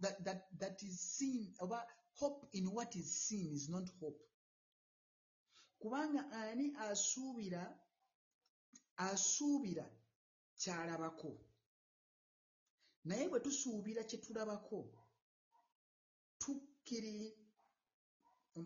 that, 0.00 0.16
that, 0.24 0.40
that 0.58 0.82
is 0.82 0.96
seen 1.16 1.54
oba 1.60 1.86
hope 2.20 2.48
in 2.52 2.66
what 2.72 2.96
is 2.96 3.08
seen 3.26 3.52
is 3.52 3.68
not 3.68 3.88
hope. 4.00 4.20
Kubanga 5.80 6.22
ani 6.32 6.72
asuubira 6.76 7.62
asuubira 8.96 9.97
kyalabako. 10.60 11.30
Naye 13.04 13.24
bwe 13.30 13.40
tusuubira 13.44 14.02
kye 14.08 14.18
tulabako 14.24 14.78
tukkiri 16.40 17.16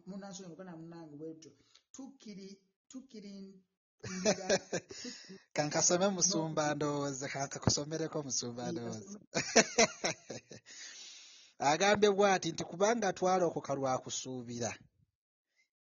munansonyi 0.09 0.49
muganda 0.51 0.77
munange 0.81 1.15
bwetyo 1.21 1.51
tukkiri 1.95 2.49
tukkirindira 2.91 4.47
kankasome 5.57 6.09
musumba 6.17 6.75
ndowooza 6.75 7.27
kankakusomereko 7.33 8.19
musumba 8.27 8.73
ndowooza. 8.73 9.19
Agambye 11.71 12.09
bw'ati 12.17 12.49
nti 12.53 12.65
kubanga 12.71 13.09
twalokoka 13.19 13.73
lwa 13.79 13.95
kusuubira 14.05 14.71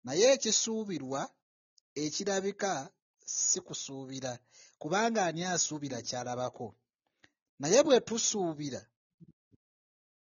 naye 0.04 0.24
ekisuubirwa 0.34 1.20
ekirabika 2.04 2.72
si 3.32 3.60
kusuubira 3.66 4.32
kubanga 4.78 5.20
ani 5.26 5.42
asuubira 5.44 5.98
kyalabako? 6.08 6.66
Naye 7.60 7.78
bwe 7.86 8.00
tusuubira 8.08 8.80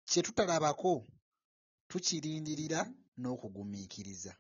kye 0.10 0.22
tutalabako 0.26 0.94
tukirindirira 1.90 2.80
n'okugumiikiriza. 3.22 4.34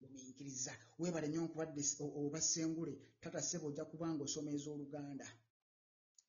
Gumiikiriza. 0.00 0.72
Weebale 0.98 1.26
nnyo 1.28 1.40
nkubadde 1.44 1.82
oba 2.20 2.40
ssengule 2.40 2.94
tata 3.22 3.40
ssebo 3.42 3.66
ojja 3.68 3.84
kubanga 3.90 4.22
osoma 4.26 4.50
ez'oluganda 4.56 5.26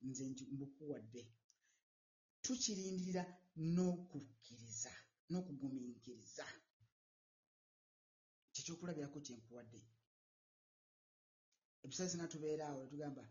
nze 0.07 0.23
nti 0.31 0.43
mbukuwadde. 0.53 1.21
Tukirindirira 2.43 3.23
n'okukkiriza 3.73 4.93
n'okugumiikiriza. 5.29 6.45
Kyekyokulabirako 8.53 9.17
kyenkuwadde 9.25 9.79
ebiseera 11.83 12.09
singa 12.11 12.27
tubeera 12.31 12.63
awo 12.69 12.81
netugamba 12.83 13.23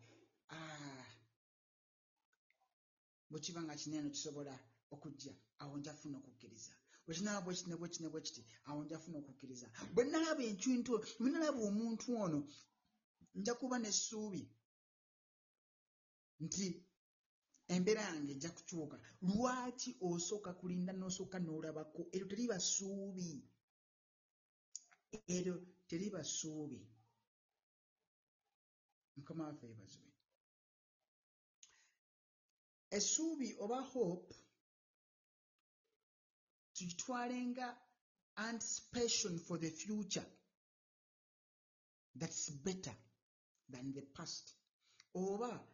"Ah, 0.57 1.07
bwe 3.31 3.39
kiba 3.45 3.61
nga 3.65 3.75
kinene 3.81 4.09
kisobola 4.15 4.55
okujja 4.95 5.35
awo 5.63 5.75
nja 5.79 5.93
funa 6.01 6.17
okukkiriza. 6.21 6.73
Bwe 7.07 7.15
kinaba 7.17 7.41
bwe 7.45 7.55
kiti 7.57 7.69
ne 7.71 7.77
bwe 7.79 7.89
kiti 7.89 8.03
ne 8.03 8.09
bwe 8.13 8.21
kiti 8.27 8.43
awo 8.69 8.81
nja 8.85 8.99
funa 9.03 9.17
okukkiriza. 9.23 9.67
Bwe 9.95 10.03
nalaba 10.11 10.43
ekintu 10.53 10.93
bwe 11.21 11.29
nalaba 11.31 11.61
omuntu 11.69 12.07
ono 12.25 12.39
nja 13.39 13.53
kuba 13.61 13.77
n'essuubi 13.79 14.43
nti 16.45 16.67
embeera 17.75 18.03
yange 18.09 18.33
ejja 18.35 18.51
kukyuka 18.57 18.97
lwaki 19.29 19.91
osooka 20.09 20.51
kulinda 20.59 20.93
n'osooka 20.95 21.39
n'olabako? 21.41 22.01
Eryo 22.15 22.27
teriba 22.31 22.57
ssuubi. 22.65 23.31
Eryo 25.37 25.55
teriba 25.89 26.21
ssuubi 26.25 26.81
mukama 29.17 29.45
waffe 29.49 29.67
yeebazibwe 29.67 30.13
essuubi 32.97 33.49
oba 33.65 33.81
hope 33.93 34.35
tukitwale 36.75 37.39
nga 37.47 37.67
anticipation 38.37 39.39
for 39.39 39.61
the 39.61 39.71
future 39.71 40.27
that's 42.19 42.51
better 42.51 42.95
than 43.73 43.93
the 43.93 44.03
past. 44.03 44.55
Oba 45.15 45.67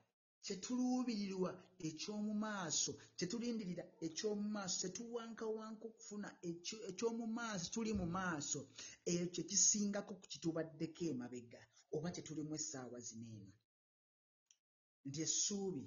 kyetuluubirirwa 0.42 1.50
ekyomu 1.78 2.34
maaso 2.34 2.92
kyetulindirira 3.16 3.84
ekyomu 4.06 4.48
maaso 4.56 4.76
kyetuwankawanka 4.88 5.84
okufuna 5.90 6.28
ekyo- 6.42 6.82
ekyomu 6.90 7.26
maaso 7.26 7.70
tuli 7.74 7.92
mu 7.92 8.06
maaso 8.06 8.60
ekyo 9.06 9.26
kyekisingako 9.34 10.14
ku 10.14 10.26
kitubaddeko 10.32 11.04
emabega 11.12 11.60
oba 11.96 12.08
kyetulimu 12.14 12.52
essaawa 12.58 12.98
zino 13.06 13.26
eno. 13.40 13.52
Nti 15.06 15.20
essuubi 15.26 15.84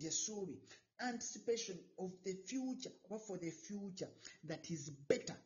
lyessuubi 0.00 0.54
anticipation 0.98 1.78
of 1.98 2.10
the 2.24 2.34
future 2.48 2.92
oba 3.04 3.18
for 3.18 3.38
the 3.40 3.50
future 3.50 4.10
that 4.44 4.70
is 4.70 4.90
better 5.08 5.36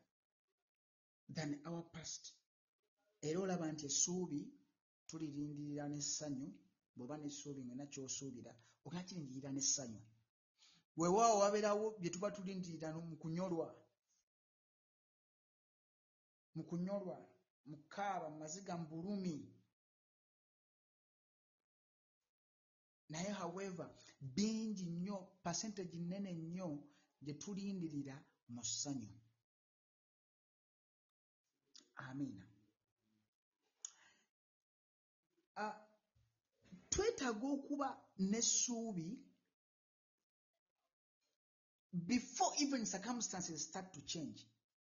than 1.37 1.61
our 1.67 1.83
past. 1.93 2.33
Era 3.23 3.41
olaba 3.41 3.73
nti 3.73 3.87
essuubi 3.87 4.41
tulirindirira 5.09 5.85
n'essanyu 5.89 6.49
bw'oba 6.97 7.17
n'essuubi 7.19 7.61
ngena 7.65 7.87
kyosuubira 7.93 8.53
ogenda 8.85 9.05
kirindirira 9.09 9.51
n'essanyu. 9.53 10.01
Weewaawo 10.97 11.39
wabeerawo 11.43 11.87
bye 12.01 12.11
tuba 12.11 12.31
tulindirira 12.31 12.89
mu 13.11 13.17
kunyolwa 13.23 13.69
mu 16.55 16.63
kunyolwa 16.65 17.17
mu 17.67 17.77
kaaba 17.95 18.27
mu 18.31 18.39
maziga 18.39 18.77
mu 18.81 18.87
bulumi 18.91 19.37
naye 23.09 23.31
however 23.41 23.87
bingi 24.21 24.85
nnyo 24.85 25.19
percentage 25.45 25.97
nnene 25.99 26.33
nnyo 26.33 26.69
gye 27.25 27.35
tulindirira 27.35 28.17
mu 28.49 28.63
ssanyu. 28.65 29.15
Amiina. 31.97 32.47
Twetaaga 36.91 37.47
okuba 37.57 37.89
n'essuubi 38.31 39.09
before 41.93 42.53
even 42.63 42.85
circumstances 42.87 43.65
start 43.69 43.93
to 43.93 44.01
change. 44.13 44.39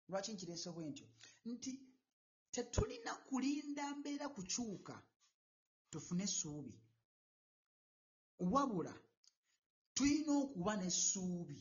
Lwaki 0.10 0.34
nkireese 0.34 0.70
bwe 0.72 0.84
ntyo? 0.90 1.08
Nti 1.46 1.72
tetulina 2.54 3.12
kulinda 3.28 3.84
mbeera 3.98 4.28
kukyuka 4.36 4.96
tufune 5.92 6.24
essuubi. 6.30 6.76
Wabula 8.54 8.94
tulina 9.96 10.32
okuba 10.44 10.74
n'essuubi 10.78 11.60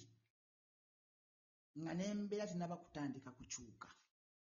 nga 1.80 1.93
n'embeera 1.95 2.45
tenaba 2.51 2.76
kutandika 2.82 3.30
kukyuka 3.38 3.88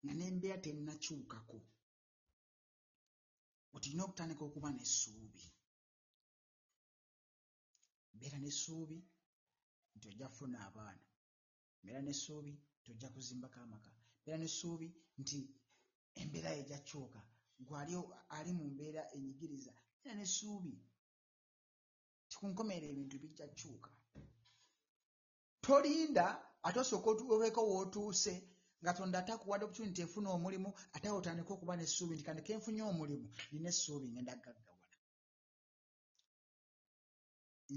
nga 0.02 0.12
n'embeera 0.14 0.58
tennakyukako 0.64 1.58
otulina 3.74 4.02
okutandika 4.04 4.42
okuba 4.48 4.68
n'essuubi. 4.72 5.44
Beera 8.18 8.38
n'essuubi 8.40 8.98
nti 9.94 10.04
ojja 10.10 10.26
kufuna 10.32 10.58
abaana. 10.68 11.06
Beera 11.82 12.00
n'essuubi 12.02 12.52
nti 12.78 12.88
ojja 12.92 13.08
kuzimbako 13.14 13.58
amaka. 13.64 13.90
Beera 14.22 14.38
n'essuubi 14.40 14.88
nti 15.20 15.38
embeera 16.20 16.50
yo 16.54 16.60
ejja 16.62 16.78
kyuka 16.88 17.20
gwe 17.66 17.76
ali, 18.36 18.52
mu 18.58 18.64
mbeera 18.72 19.02
enyigiriza 19.16 19.72
beera 20.02 20.14
n'essuubi 20.18 20.74
ti 22.28 22.34
ku 22.38 22.44
nkomerero 22.50 22.86
ebintu 22.92 23.16
bijja 23.22 23.46
kyuka 23.58 23.90
tolinda 25.64 26.26
ate 26.66 26.78
osooka 26.82 27.08
otu- 27.12 27.30
obeeko 27.34 27.60
w'otuuse 27.70 28.34
nga 28.82 28.92
tonda 28.96 29.16
atakuwadde 29.22 29.64
opportunity 29.64 30.00
efuna 30.02 30.28
omulimu 30.36 30.70
ate 30.94 31.06
awo 31.08 31.18
otandika 31.20 31.50
okuba 31.54 31.74
n'essuubi 31.76 32.14
nti 32.14 32.24
kandike 32.26 32.52
nfunye 32.58 32.82
omulimu 32.92 33.26
nina 33.52 33.68
essuubi 33.72 34.06
ngenda 34.12 34.34
gaggawala. 34.44 34.98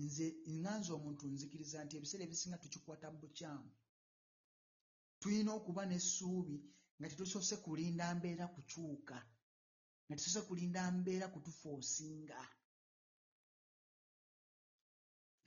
Nze 0.03 0.27
nganze 0.59 0.89
omuntu 0.97 1.23
nzikiriza 1.33 1.77
nti 1.83 1.93
ebiseera 1.97 2.23
ebisinga 2.25 2.57
tukikwata 2.63 3.07
mu 3.13 3.17
bukyamu 3.23 3.69
tulina 5.21 5.51
okuba 5.57 5.81
n'essuubi 5.89 6.55
nga 6.97 7.07
tetusoose 7.09 7.55
kulinda 7.65 8.15
mbeera 8.15 8.45
kukyuka 8.55 9.17
nga 10.05 10.15
tetusoose 10.15 10.47
kulinda 10.47 10.81
mbeera 10.91 11.27
kutufoosinga 11.33 12.39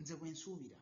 nze 0.00 0.14
bwe 0.18 0.30
nsuubira. 0.34 0.78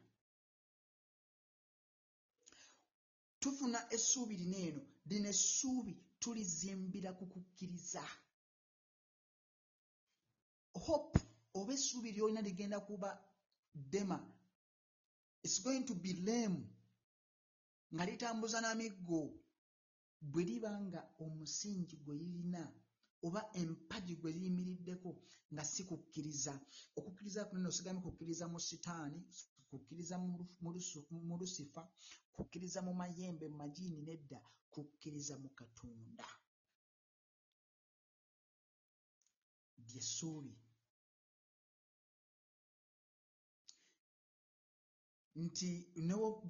Tufuna 3.41 3.79
essuubi 3.95 4.35
lino 4.37 4.59
eno 4.69 4.83
lino 5.09 5.29
essuubi 5.35 5.93
tulizimbira 6.21 7.11
ku 7.19 7.25
kukkiriza. 7.33 8.05
Hope 10.87 11.21
oba 11.59 11.73
essuubi 11.77 12.13
lyolina 12.13 12.41
ligenda 12.47 12.79
kuba 12.81 13.11
ddema 13.75 14.19
its 15.45 15.63
going 15.63 15.85
to 15.85 15.95
be 15.95 16.13
lame 16.27 16.63
nga 17.95 18.05
litambuza 18.09 18.61
n'amiggo 18.61 19.46
bwe 20.21 20.43
liba 20.49 20.71
nga 20.87 21.01
omusingi 21.25 21.97
gwe 22.05 22.15
lirina 22.21 22.63
oba 23.27 23.41
empagi 23.61 24.15
gwe 24.21 24.31
liyimiriddeko 24.37 25.11
nga 25.53 25.65
si 25.73 25.83
kukkiriza 25.89 26.55
okukkiriza 26.99 27.41
kunene 27.49 27.69
osigamye 27.69 28.01
kukkiriza 28.07 28.45
mu 28.53 28.59
sitaani 28.69 29.21
kukkiriza 29.71 30.17
mu 31.29 31.35
lusifa 31.41 31.83
kukkiriza 32.37 32.81
mu 32.87 32.93
mayembe 33.01 33.45
mu 33.49 33.57
magiini 33.63 34.01
nedda 34.09 34.41
kukkiriza 34.75 35.35
mu 35.43 35.49
katonda 35.59 36.27
lyessuubi 39.89 40.55
nti 45.45 45.71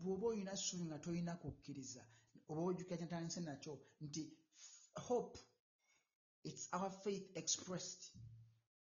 bw'oba 0.00 0.24
olina 0.30 0.54
ssuubi 0.56 0.84
nga 0.88 0.98
tolina 1.04 1.32
kukkiriza 1.42 2.02
oba 2.48 2.60
ojjukira 2.68 2.96
kyentandise 3.00 3.40
nakyo 3.40 3.72
nti 4.04 4.22
hope 5.08 5.38
its 6.48 6.68
our 6.72 6.90
faith 7.02 7.36
expressed. 7.36 8.02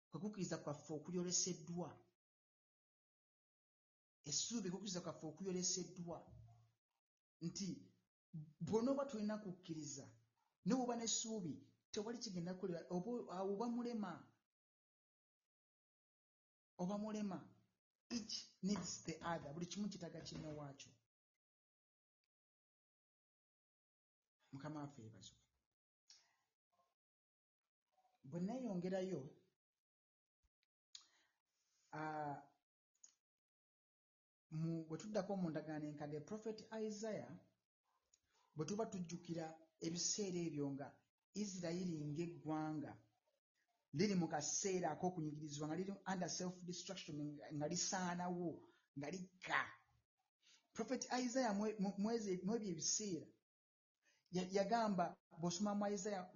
Kwe 0.10 0.20
kukkiriza 0.22 0.58
kwaffe 0.64 0.93
okulyoleseddwa 0.93 1.89
essuubi 4.30 4.70
kukkiriza 4.72 5.01
kwaffe 5.06 5.26
okulyoleseddwa 5.28 6.18
nti 7.41 7.68
bw'onooba 8.66 9.03
tolina 9.10 9.36
kukkiriza 9.43 10.06
ne 10.66 10.74
bw'oba 10.76 10.95
n'essuubi 10.97 11.53
tewali 11.91 12.18
kigenda 12.24 12.53
kukolera 12.53 12.82
awo 12.89 13.53
oba 13.53 13.68
mulema 13.76 14.12
oba 16.82 16.95
mulema 16.97 17.38
each 18.10 18.34
needs 18.64 19.03
the 19.08 19.16
other. 19.32 19.53
Buli 19.53 19.66
kimu 19.66 19.88
kitaga 19.89 20.20
kinne 20.22 20.47
waakyo 20.47 20.91
mukama 24.56 24.80
waffe 24.84 24.99
yeebazibwe 25.03 25.43
bwe 28.30 28.39
neeyongerayo 28.47 29.22
mu 34.60 34.74
bwe 34.88 34.97
tuddako 35.01 35.32
mu 35.41 35.47
ndagaano 35.49 35.86
enkadde 35.91 36.20
prophet 36.30 36.58
isaiah 36.88 37.32
bwe 38.56 38.66
tuba 38.68 38.86
tujjukira 38.91 39.45
ebiseera 39.86 40.39
ebyo 40.47 40.66
nga 40.74 40.88
isirayiri 41.41 41.95
ng'eggwanga 42.12 42.91
liri 43.97 44.16
mu 44.22 44.28
kaseera 44.34 44.88
ak'okunyigirizibwa 44.93 45.68
nga 45.68 45.76
liri 45.80 45.93
under 46.12 46.30
self 46.30 46.56
destruction 46.70 47.16
nga- 47.58 47.68
lisaanawo 47.72 48.49
nga 48.97 49.08
likka 49.14 49.62
mu- 51.84 51.97
mwezi- 52.03 52.41
mwebyo 52.47 52.70
ebiseera 52.74 53.28
yagamba 54.32 55.15
bw'osoma 55.39 55.76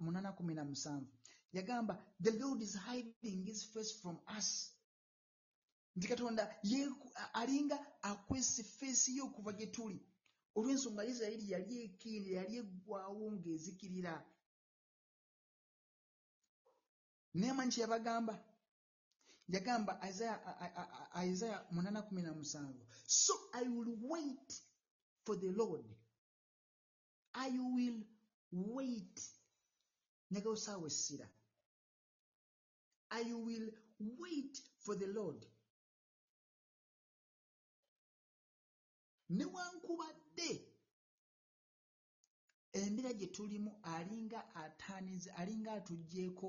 mu 0.00 0.10
na 0.54 0.64
musanvu 0.64 1.10
yagamba 1.52 1.98
the 2.20 2.30
lord 2.38 2.62
is 2.62 2.74
hiding 2.74 3.44
his 3.44 3.64
face 3.64 3.92
from 4.02 4.18
us. 4.38 4.70
Nti 5.96 6.08
katonda 6.08 6.56
alinga 7.32 7.78
akwese 8.02 8.62
feesi 8.64 9.16
ye 9.16 9.22
okuva 9.22 9.52
gye 9.52 9.66
tuli. 9.66 10.00
Olw'ensonga 10.56 11.04
isirayiri 11.04 11.50
yali 11.50 11.74
ekiire 11.84 12.30
yali 12.38 12.56
eggwawo 12.62 13.32
ng'ezikirira. 13.32 14.14
Naye 17.34 17.52
manyi 17.52 17.72
kye 17.72 17.82
yabagamba 17.82 18.34
yagamba 19.48 20.00
isaiah 20.08 20.38
a- 20.46 20.58
a- 20.80 21.10
a- 21.14 21.24
isaiah 21.26 21.66
munana 21.70 22.02
kumi 22.02 22.22
na 22.22 22.32
musanvu 22.32 22.86
so 23.06 23.34
i 23.52 23.62
will 23.68 23.96
wait 24.02 24.62
for 25.24 25.36
the 25.40 25.50
lord 25.52 25.84
i 27.34 27.50
will 27.58 28.02
wait. 28.52 29.20
Nyagala 30.30 30.52
osaawa 30.54 30.86
essira 30.88 31.28
i 33.10 33.32
will 33.32 33.72
wait 34.20 34.62
for 34.78 34.94
the 34.98 35.06
lord. 35.06 35.46
Newankubadde 39.30 40.50
embeera 42.72 43.12
gye 43.12 43.26
tulimu 43.26 43.70
alinga 43.82 44.54
ataaniza 44.54 45.34
alinga 45.36 45.72
atugjeeko 45.72 46.48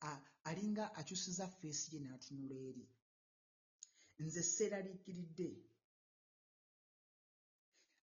a- 0.00 0.20
alinga 0.44 0.94
akyusiza 0.94 1.48
feesi 1.48 1.96
ye 1.96 2.00
n'atunula 2.00 2.54
eri. 2.68 2.84
Nze 4.18 4.42
seeraliikiridde 4.42 5.48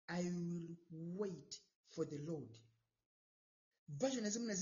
i 0.08 0.22
will 0.30 0.76
wait 0.90 1.60
for 1.96 2.04
the 2.04 2.18
lord. 2.18 2.58
Version 3.88 4.24
ezimu 4.26 4.46
ne 4.46 4.54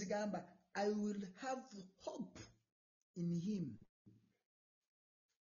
i 0.76 0.88
will 0.90 1.22
have 1.40 1.62
hope 2.04 2.38
in 3.16 3.40
him. 3.40 3.78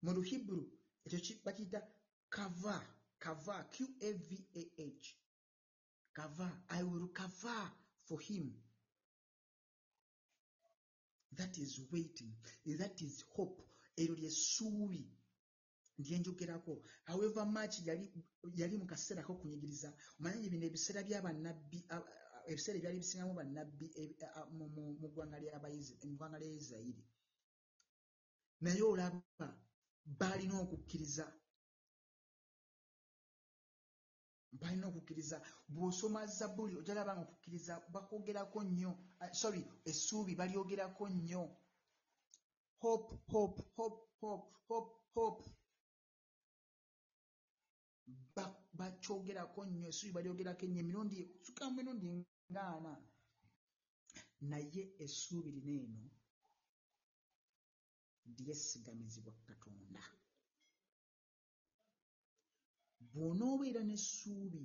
Mu 0.02 0.12
luhibru 0.14 0.72
ekyo 1.06 1.20
ki- 1.20 1.42
bakiyita 1.46 1.82
kava 2.30 2.82
kava 3.20 3.64
qavah 3.70 5.16
kava 6.14 6.64
i 6.70 6.84
will 6.84 7.08
kava 7.14 7.72
for 8.08 8.20
him. 8.20 8.54
That 11.36 11.58
is 11.58 11.80
waiting. 11.92 12.34
That 12.78 13.02
is 13.02 13.24
hope. 13.36 13.62
Eryo 13.98 14.30
lyessuubi 15.98 16.04
lyenjogerako 16.04 16.82
however 17.06 17.46
much 17.46 17.80
yali, 17.86 18.10
yali 18.56 18.78
mu 18.78 18.86
kaseera 18.86 19.24
k'okunyigiriza 19.24 19.94
omanye 20.20 20.50
bino 20.50 20.66
ebiseera 20.66 21.02
a- 21.90 22.06
ebiseera 22.48 22.78
ebyali 22.80 22.98
bisingamu 23.00 23.34
bannabbi 23.36 23.88
a- 24.40 24.46
mu- 24.58 24.70
ggwanga 26.18 26.40
lya 26.40 26.50
isirayiri. 26.58 27.04
Naye 28.62 28.82
olaba 28.82 29.48
balina 30.06 30.62
okukkiriza. 30.64 31.26
Balina 34.52 34.88
okukkiriza. 34.88 35.38
Bw'osoma 35.70 36.26
zabbuli 36.28 36.76
ojja 36.78 36.94
laba 36.94 37.14
nga 37.16 37.24
okukkiriza 37.24 37.74
bakwogerako 37.94 38.64
nnyo 38.64 38.92
sorry 39.32 39.62
essuubi 39.86 40.36
balyogerako 40.36 41.10
nnyo. 41.10 41.44
Hope 42.84 43.16
hope 43.32 43.62
hope 43.78 44.02
hope 44.22 44.48
hope 44.68 44.94
hope 45.16 45.44
bakyogerako 48.80 49.60
nnyo 49.66 49.86
essuubi 49.92 50.16
balyogerako 50.18 50.62
ennyo 50.66 50.80
emirundi 50.84 51.18
suka 51.46 51.64
mu 51.68 51.74
mirundi 51.78 52.08
ng'ana 52.52 52.94
naye 54.52 54.84
essuubi 55.06 55.50
lino 55.56 55.74
eno 55.86 56.04
lyesigamizibwa 58.38 59.34
katonda. 59.48 60.04
Bw'onoobeera 63.12 63.82
n'essuubi 63.86 64.64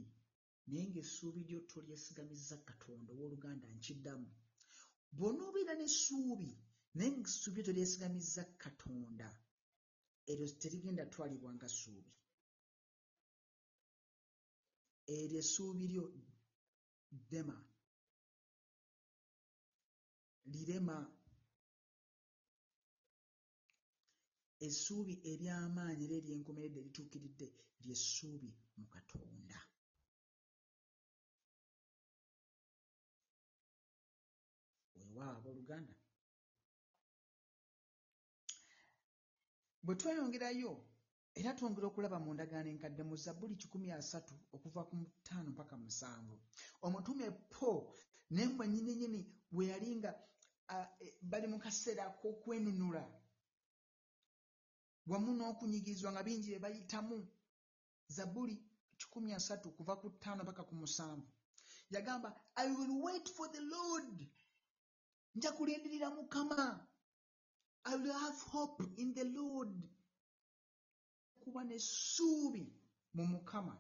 naye 0.69 0.85
ng'essuubi 0.91 1.41
lyo 1.49 1.61
tolyesigamiza 1.73 2.57
katonda 2.69 3.11
ow'oluganda 3.15 3.67
nkiddamu. 3.77 4.31
Bw'onoobeera 5.17 5.75
n'essuubi 5.77 6.51
naye 6.97 7.11
ng'essuubi 7.19 7.59
lyo 7.61 7.67
tolyesigamiza 7.69 8.43
katonda 8.63 9.29
eryo 10.31 10.47
terigenda 10.63 11.05
twalibwa 11.13 11.51
nga 11.57 11.69
ssuubi 11.75 12.13
eryo 15.17 15.39
essuubi 15.43 15.87
lyo 15.93 16.05
ddema 17.21 17.57
lirema. 20.53 20.97
Essuubi 24.67 25.15
ery'amaanyi 25.31 26.03
era 26.07 26.15
ery'enkomeredde 26.21 26.79
erituukiridde 26.81 27.47
lyessuubi 27.83 28.51
mu 28.79 28.87
katonda. 28.95 29.59
Weewaawo 34.97 35.49
oluganda 35.53 35.95
bwe 39.85 39.95
tweyongerayo 40.01 40.73
era 41.39 41.55
twongera 41.55 41.87
okulaba 41.87 42.19
mu 42.25 42.31
ndagaano 42.35 42.69
enkadde 42.75 43.03
mu 43.09 43.15
zabbuli 43.25 43.55
kikumi 43.63 43.89
asatu 44.01 44.35
okuva 44.55 44.83
ku 44.91 44.97
ttaano 45.23 45.49
mpaka 45.55 45.75
musanvu. 45.83 46.35
Omutume 46.87 47.27
po 47.55 47.71
naye 48.35 48.49
mwe 48.49 48.67
nnyini 48.67 48.93
nnyini 48.95 49.21
bwe 49.55 49.65
yali 49.71 49.89
nga 49.99 50.11
eh, 50.75 51.15
bali 51.31 51.47
mu 51.53 51.59
kaseera 51.65 52.03
ak'okwenunula. 52.11 53.05
Wamu 55.11 55.31
n'okunyigirizwa 55.35 56.11
nga 56.13 56.23
bingi 56.27 56.49
bye 56.51 56.63
bayitamu. 56.65 57.19
Zabbuli 58.17 58.55
kikumi 58.99 59.31
asatu 59.39 59.71
kuva 59.79 59.95
ku 60.01 60.07
ttaano 60.11 60.43
mpaka 60.43 60.63
ku 60.69 60.75
musanvu. 60.75 61.31
Yagamba 61.95 62.29
i 62.57 62.67
will 62.77 62.95
wait 63.07 63.27
for 63.37 63.47
the 63.55 63.63
lord. 63.77 64.17
Nja 65.37 65.51
kulindirira 65.53 66.11
mukama. 66.11 66.89
I 67.85 67.95
will 67.97 68.19
have 68.25 68.41
hope 68.53 68.83
in 68.97 69.15
the 69.15 69.25
lord 69.25 69.98
kuba 71.49 71.65
n'essuubi 71.65 72.65
mu 73.17 73.25
mukama. 73.33 73.75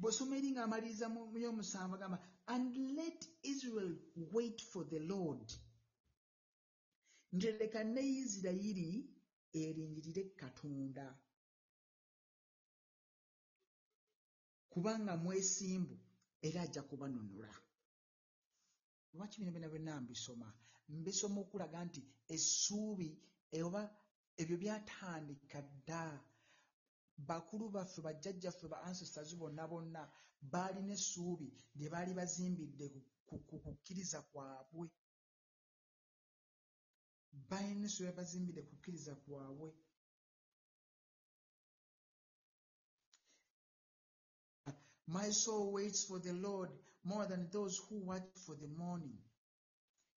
Bw'osoma 0.00 0.34
eri 0.38 0.50
ng'amaliriza 0.54 1.06
mu 1.14 1.20
mu 1.32 1.38
y'omusanvu 1.44 1.94
agamba 1.94 2.18
and 2.54 2.72
let 2.96 3.20
israel 3.42 3.92
wait 4.32 4.58
for 4.70 4.84
the 4.92 5.00
lord. 5.12 5.46
Ntereka 7.32 7.84
ne 7.84 8.02
isirayiri 8.22 8.88
erindirire 9.52 10.24
katonda. 10.40 11.06
Kubanga 14.72 15.16
mwesimbu 15.16 15.96
era 16.42 16.62
ajja 16.62 16.82
kubanunula. 16.82 17.52
Lwaki 19.12 19.40
bino 19.40 19.50
byonna 19.52 19.68
byonna 19.68 20.00
mbisoma? 20.00 20.48
Mbisoma 20.88 21.40
okulaga 21.40 21.84
nti 21.84 22.00
essuubi 22.34 23.08
oba 23.62 23.82
ebyo 24.40 24.56
byatandika 24.62 25.58
dda 25.70 26.02
bakulu 27.28 27.64
baffe 27.74 28.00
bajjajjaffe 28.06 28.66
ba 28.72 28.78
ancestors 28.88 29.30
bonna 29.40 29.64
bonna 29.72 30.02
baalina 30.52 30.92
essuubi 30.98 31.48
lye 31.78 31.88
baali 31.92 32.12
bazimbidde 32.18 32.86
ku- 32.94 33.04
ku- 33.28 33.44
ku 33.48 33.56
kukkiriza 33.64 34.18
kwabwe 34.32 34.86
balina 37.50 37.84
essuubi 37.88 38.06
lye 38.08 38.16
bazimbidde 38.20 38.62
ku 38.68 38.70
kukkiriza 38.76 39.12
kwabwe 39.24 39.70
My 45.06 45.30
soul 45.30 45.72
waits 45.72 46.04
for 46.04 46.20
the 46.20 46.32
Lord 46.32 46.70
more 47.04 47.26
than 47.26 47.48
those 47.50 47.78
who 47.88 47.96
watch 47.96 48.22
for 48.46 48.54
the 48.54 48.68
morning. 48.68 49.18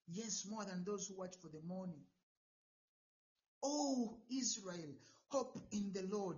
Yes, 0.08 0.46
more 0.48 0.66
than 0.66 0.84
those 0.84 1.08
who 1.08 1.16
watch 1.18 1.36
for 1.42 1.48
the 1.50 1.62
morning. 1.66 2.02
Oh, 3.64 4.20
Israel, 4.30 4.91
hope 5.30 5.59
in 5.72 5.91
the 5.93 6.03
Lord. 6.03 6.38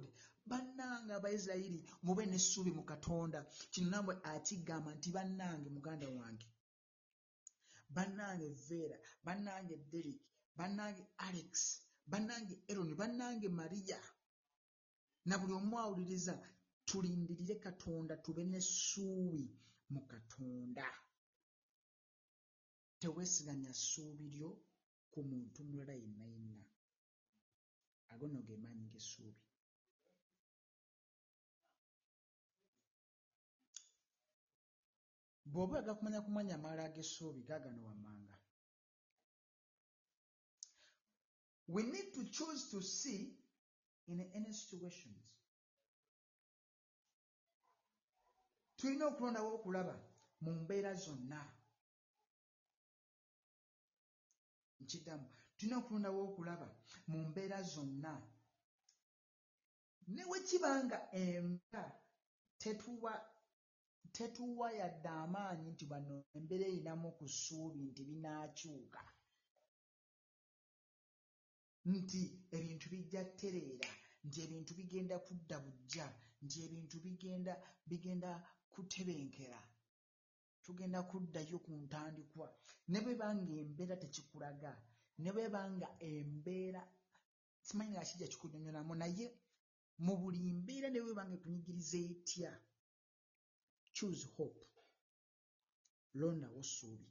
bannange 0.51 1.11
abaisirayiri 1.17 1.79
mube 2.05 2.23
n'essuubi 2.27 2.71
mu 2.77 2.83
katonda. 2.91 3.39
Kino 3.71 3.87
nambwe 3.89 4.13
akigamba 4.31 4.89
nti 4.97 5.09
bannange 5.17 5.67
muganda 5.75 6.07
wange. 6.17 6.47
Bannange 7.95 8.47
vera 8.67 8.97
bannange 9.25 9.75
derik 9.91 10.19
bannange 10.57 11.03
alex 11.27 11.51
bannange 12.11 12.55
eron 12.71 12.91
bannange 12.99 13.47
mariya 13.59 13.99
na 15.27 15.35
buli 15.39 15.53
omu 15.59 15.75
awuliriza 15.83 16.33
tulindirire 16.87 17.55
katonda 17.65 18.13
tube 18.23 18.43
n'essuubi 18.51 19.43
mu 19.93 20.01
katonda. 20.11 20.87
Teweesiganya 22.99 23.71
ssuubi 23.73 24.25
lyo 24.35 24.49
ku 25.11 25.19
muntu 25.29 25.59
mulala 25.67 25.93
yenna 26.01 26.25
yenna 26.33 26.74
ago 28.15 28.25
nno 28.27 28.39
ge 28.47 28.55
maanyi 28.63 28.85
g'essuubi 28.93 29.43
bw'oba 35.51 35.73
oyagala 35.75 35.97
kumanya 35.99 36.21
kumanya 36.25 36.53
amaala 36.55 36.81
ag'essuubi 36.85 37.41
gaagano 37.49 37.81
wammanga. 37.87 38.35
We 41.67 41.81
need 41.83 42.13
to 42.13 42.23
choose 42.35 42.69
to 42.71 42.81
see 42.81 43.21
in 44.07 44.19
any 44.37 44.51
situations. 44.53 45.23
Tulina 48.77 49.05
okulondawo 49.11 49.49
okulaba 49.57 49.95
mu 50.43 50.51
mbeera 50.61 50.91
zonna. 51.03 51.41
Nkiddamu 54.81 55.29
tulina 55.57 55.75
okulondawo 55.81 56.19
okulaba 56.27 56.67
mu 57.09 57.17
mbeera 57.27 57.59
zonna. 57.73 58.13
Ne 60.13 60.23
bwe 60.27 60.39
kiba 60.47 60.71
nga 60.85 60.99
emba 61.23 61.83
tetuwa 62.61 63.13
tetuwa 64.15 64.67
yadde 64.79 65.09
amaanyi 65.23 65.67
nti 65.73 65.85
bano 65.91 66.15
embeera 66.37 66.65
erinamu 66.69 67.09
ku 67.17 67.25
ssuubi 67.33 67.79
nti 67.89 68.01
binaakyuka. 68.09 69.01
Nti 71.91 72.21
ebintu 72.55 72.85
bijja 72.93 73.21
ttereera 73.29 73.89
nti 74.25 74.37
ebintu 74.45 74.71
bigenda 74.79 75.15
kudda 75.27 75.57
bujja 75.65 76.05
nti 76.43 76.55
ebintu 76.65 76.95
bigenda 77.05 77.53
bigenda 77.89 78.31
kutebenkera. 78.73 79.61
Tugenda 80.63 80.99
kuddayo 81.09 81.57
ku 81.65 81.71
ntandikwa. 81.83 82.47
Ne 82.91 82.99
bwe 83.03 83.13
banga 83.21 83.53
embeera 83.63 83.95
tekikulaga 84.03 84.71
ne 85.17 85.29
bwe 85.31 85.49
banga 85.55 85.89
embeera 85.99 86.83
simanyi 87.65 87.91
nga 87.91 88.07
kijja 88.09 88.27
kikunyonyolamu 88.31 88.93
naye 89.01 89.27
mu 90.05 90.13
buli 90.21 90.39
mbeera 90.59 90.89
ne 90.89 90.99
bwe 91.03 91.17
banga 91.17 91.35
ekunyigiriza 91.37 91.97
etya? 92.09 92.51
Choose 93.95 94.25
hope. 94.35 94.61
Londawo 96.19 96.61
ssuubi 96.63 97.09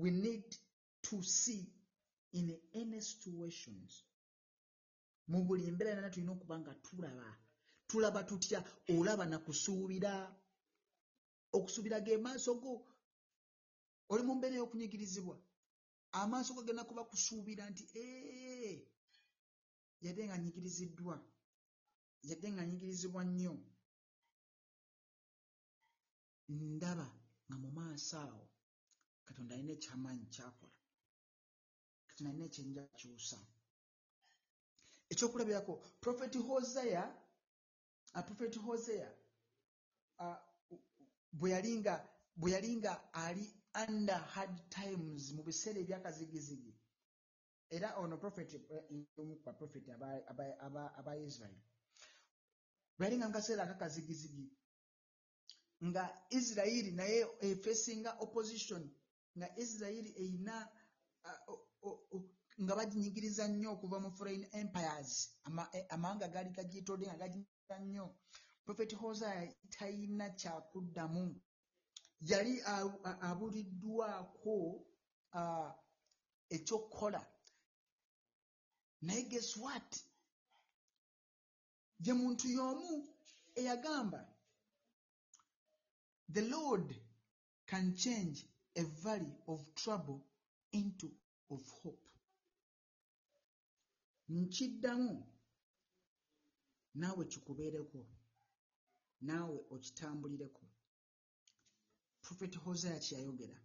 we 0.00 0.10
need 0.10 0.56
to 1.02 1.22
see 1.22 1.66
in 2.32 2.56
any 2.74 3.00
situations. 3.00 4.04
Mu 5.28 5.42
buli 5.44 5.70
mbeera 5.70 5.90
yonna 5.94 6.10
tulina 6.10 6.32
okuba 6.32 6.58
nga 6.58 6.74
tulaba. 6.74 7.36
Tulaba 7.88 8.22
tutya? 8.24 8.64
Olaba 8.88 9.26
na 9.26 9.38
kusuubira. 9.38 10.12
Okusuubira 11.52 12.00
ge 12.00 12.16
maaso 12.16 12.54
go. 12.54 12.86
Oli 14.08 14.22
mu 14.22 14.34
mbeera 14.34 14.56
ey'okunyigirizibwa 14.56 15.36
amaaso 16.12 16.54
go 16.54 16.62
genda 16.66 16.84
kuba 16.84 17.04
kusuubira 17.04 17.70
nti 17.70 17.84
ee 17.94 18.86
yadde 20.04 20.22
nga 20.26 20.36
nyigiriziddwa 20.38 21.16
yadde 22.28 22.48
nga 22.52 22.62
nyigirizibwa 22.66 23.22
nnyo. 23.24 23.54
Ndaba 26.48 27.06
nga 27.48 27.56
mu 27.62 27.68
maaso 27.78 28.16
awo 28.24 28.44
katonda 29.26 29.54
alina 29.54 29.72
ekyamaanyi 29.76 30.26
kyakola. 30.34 30.76
Kati 32.08 32.20
nalina 32.24 32.44
ekyenja 32.48 32.82
kyusa 32.98 33.38
ekyokulabirako 35.12 35.72
profeti 36.00 36.38
hoseya 36.38 37.04
uh, 38.14 38.22
profeti 38.28 38.58
hoseya 38.58 39.08
uh, 40.18 40.38
bwe 41.32 41.50
yali 41.50 41.70
nga 41.80 41.94
bwe 42.36 42.50
yali 42.54 42.76
nga 42.76 42.92
ali 43.12 43.46
under 43.74 44.18
hard 44.34 44.70
times 44.70 45.32
mu 45.32 45.42
biseera 45.42 45.78
ebyakazigizigi. 45.80 46.72
Era 47.70 47.96
ono 47.98 48.16
profeti 48.18 48.56
omu 49.18 49.36
ku 49.36 49.42
baprofeti 49.44 49.90
aba- 49.92 50.24
aba- 50.30 50.58
aba- 50.66 50.94
aba 50.98 51.16
israel. 51.16 51.60
Bwe 52.96 53.06
yali 53.06 53.16
nga 53.16 53.28
mu 53.28 53.34
kaseera 53.34 53.62
akakazigizigi 53.64 54.46
nga 55.86 56.04
isirayiri 56.30 56.90
naye 56.92 57.26
efesinga 57.40 58.10
opposition 58.20 58.82
nga 59.38 59.48
isirayiri 59.62 60.10
eyina 60.22 60.68
uh, 61.82 62.22
nga 62.64 62.74
baginyigiriza 62.76 63.48
nnyo 63.48 63.72
okuva 63.72 64.00
mu 64.00 64.10
foreign 64.10 64.44
empires. 64.52 65.30
Eh, 65.72 65.86
amawanga 65.94 66.28
gaali 66.28 66.50
gagyetodde 66.50 67.06
nga 67.06 67.16
gaginyigiriza 67.22 67.76
nnyo. 67.84 68.06
Profeti 68.64 68.94
hosea 68.96 69.54
talina 69.70 70.30
kyakuddamu 70.30 71.40
yali 72.20 72.62
abuliddwako 73.20 74.84
ekyokukola. 76.50 77.26
Naye 79.00 79.22
guess 79.22 79.56
what? 79.56 80.04
Ye 82.00 82.12
muntu 82.14 82.48
y'omu 82.48 83.08
eyagamba 83.54 84.34
the 86.32 86.42
lord 86.42 86.94
can 87.66 87.94
change 87.94 88.46
a 88.76 88.82
valley 88.82 89.34
of 89.46 89.74
trouble 89.74 90.20
into 90.72 91.10
of 91.50 91.70
hope. 91.82 92.08
Nkiddamu 94.28 95.26
naawe 96.94 97.24
kikubeereko 97.24 98.06
naawe 99.20 99.58
okitambulireko 99.70 100.67
prophet 102.28 102.54
hosea 102.64 102.98
kyeyayogera 102.98 103.60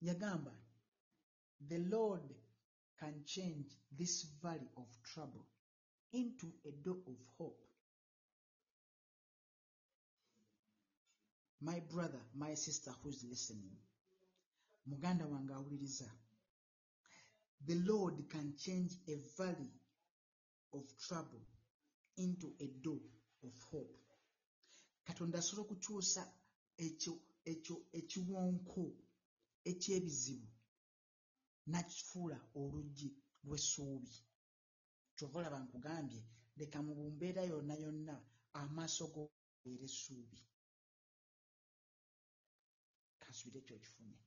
yagamba 0.00 0.54
the 1.68 1.78
lord 1.78 2.34
can 2.96 3.24
change 3.24 3.66
this 3.98 4.26
valley 4.42 4.70
of 4.76 5.02
trouble 5.02 5.44
into 6.12 6.46
a 6.64 6.70
door 6.70 7.02
of 7.06 7.16
hope. 7.38 7.68
My 11.60 11.80
brother 11.80 12.20
my 12.34 12.54
sister 12.54 12.94
who 13.02 13.08
is 13.10 13.24
listening 13.24 13.76
muganda 14.86 15.26
wange 15.26 15.52
awuliriza 15.52 16.10
the 17.66 17.74
lord 17.74 18.28
can 18.30 18.56
change 18.56 18.92
a 19.08 19.16
valley 19.36 19.72
of 20.72 20.84
trouble 20.98 21.42
into 22.16 22.54
a 22.60 22.66
door 22.66 23.02
of 23.44 23.62
hope. 23.70 23.98
Katonda 25.04 25.38
asobola 25.38 25.66
okukyusa 25.66 26.41
ekiwonko 27.98 28.84
ekyebizibu 29.70 30.48
nakifuula 31.72 32.38
oluggi 32.60 33.08
lw'essuubi. 33.46 34.14
Kyova 35.16 35.36
olaba 35.40 35.58
nkugambye 35.64 36.20
leka 36.58 36.78
mu 36.86 36.92
mbeera 37.14 37.42
yonna 37.50 37.74
yonna 37.84 38.14
amaaso 38.60 39.06
go 39.14 39.24
era 39.70 39.84
essuubi. 39.90 40.38
Kansubire 43.22 43.58
ekyo 43.62 43.76
kifunye 43.84 44.18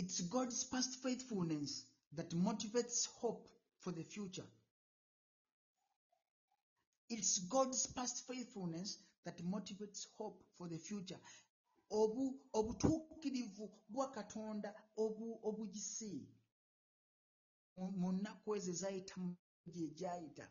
It's 0.00 0.20
God's 0.34 0.62
past 0.72 0.92
faithfulness 1.02 1.84
that 2.12 2.30
motivates 2.32 3.06
hope 3.20 3.48
for 3.80 3.92
the 3.92 4.04
future. 4.04 4.46
It's 7.10 7.38
God's 7.48 7.86
past 7.86 8.26
faithfulness 8.26 8.98
that 9.24 9.38
motivates 9.42 10.06
hope 10.18 10.42
for 10.56 10.68
the 10.68 10.78
future. 10.78 11.18
Obu 11.90 12.40
obutuukirivu 12.52 13.70
bwa 13.88 14.10
Katonda 14.10 14.74
obu 14.96 15.40
obugisi. 15.42 16.28
Mu 17.76 18.12
nnaku 18.12 18.56
ezo 18.56 18.70
ezayita 18.70 19.14
mu 19.22 19.36
gye 19.72 19.84
egyayita 19.88 20.46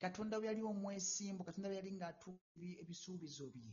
katonda 0.00 0.38
bwe 0.38 0.46
yali 0.48 0.62
omwesimbu 0.62 1.42
katonda 1.44 1.68
bwe 1.68 1.76
yali 1.80 1.92
ng'atuuka 1.96 2.66
ebisuubizo 2.82 3.46
bye 3.54 3.72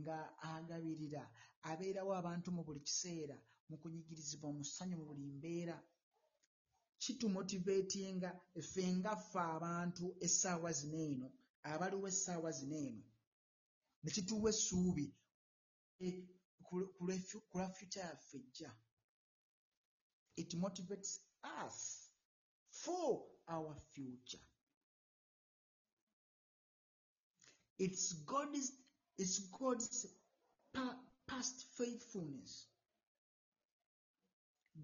nga 0.00 0.16
agabirira 0.52 1.22
abeerawo 1.70 2.12
abantu 2.20 2.48
mu 2.56 2.62
buli 2.66 2.80
kiseera 2.86 3.36
mu 3.68 3.76
kunyigirizibwa 3.80 4.48
mu 4.56 4.62
ssanyu 4.64 4.96
mu 5.00 5.04
buli 5.08 5.22
mbeera. 5.38 5.76
Kitumotiveetinga 7.02 8.30
ffe 8.66 8.84
nga 8.98 9.12
ffe 9.16 9.40
abantu 9.56 10.04
essaawa 10.26 10.70
zino 10.78 10.98
eno 11.12 11.28
abaliwo 11.74 12.06
essaawa 12.12 12.50
zino 12.58 12.76
eno 12.88 13.04
ne 14.02 14.10
kituwa 14.14 14.50
essuubi 14.50 15.06
ku 16.66 16.74
lwa 17.54 17.68
future 17.76 18.04
yaffe 18.06 18.36
ejja 18.38 18.70
it 20.36 20.54
motivates 20.54 21.12
us 21.64 22.10
for 22.70 23.24
our 23.48 23.74
future. 23.94 24.44
It's 27.78 28.12
god's 28.24 28.72
it's 29.18 29.38
god's 29.58 30.06
pa- 30.74 31.00
past 31.26 31.64
faithfulness 31.78 32.68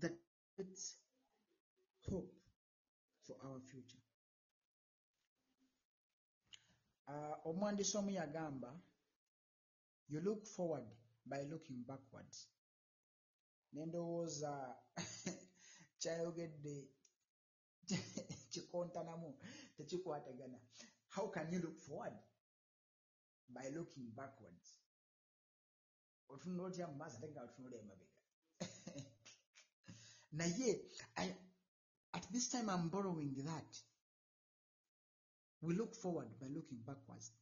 that 0.01 0.12
it's 0.59 0.97
hope 2.11 2.33
for 3.26 3.37
our 3.47 3.61
future 3.61 4.01
uh, 7.12 7.36
omwandiisi 7.48 7.94
omu 7.98 8.10
yagamba 8.10 8.70
you 10.08 10.20
look 10.20 10.46
forward 10.46 10.86
by 11.24 11.40
looking 11.50 11.84
backwards. 11.86 12.48
Ne 13.72 13.86
ndowooza 13.86 14.52
kyayogedde 16.00 16.76
kikontanamu 18.52 19.38
tekikwatagana. 19.76 20.58
How 21.08 21.28
can 21.30 21.52
you 21.52 21.60
look 21.60 21.78
forward 21.78 22.14
by 23.48 23.68
looking 23.70 24.10
backwards? 24.14 24.76
Otunula 26.28 26.62
otya 26.68 26.86
mu 26.88 27.04
ate 27.04 27.28
nga 27.30 27.42
otunula 27.42 27.76
emabega? 27.76 28.18
Naye 30.32 30.70
at 32.14 32.32
this 32.32 32.48
time 32.48 32.68
i'm 32.70 32.88
borrowing 32.90 33.34
that 33.44 33.70
we 35.62 35.74
look 35.74 35.94
forward 35.94 36.28
by 36.40 36.46
looking 36.48 36.78
backwards. 36.84 37.32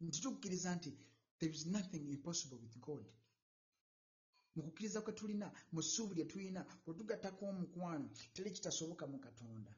Nti 0.00 0.20
tukkiriza 0.20 0.74
nti 0.74 0.90
there 1.38 1.52
is 1.54 1.66
nothing 1.66 2.08
impossible 2.08 2.58
with 2.62 2.78
god. 2.80 3.06
Mu 4.54 4.62
kukkiriza 4.62 5.00
kwe 5.00 5.12
tulina 5.12 5.52
mu 5.72 5.82
ssuubi 5.82 6.14
lye 6.14 6.24
tulina 6.24 6.60
bwe 6.84 6.94
tugattako 6.94 7.46
omukwano 7.46 8.08
teri 8.34 8.50
kitasoboka 8.50 9.06
mu 9.06 9.18
katonda. 9.18 9.74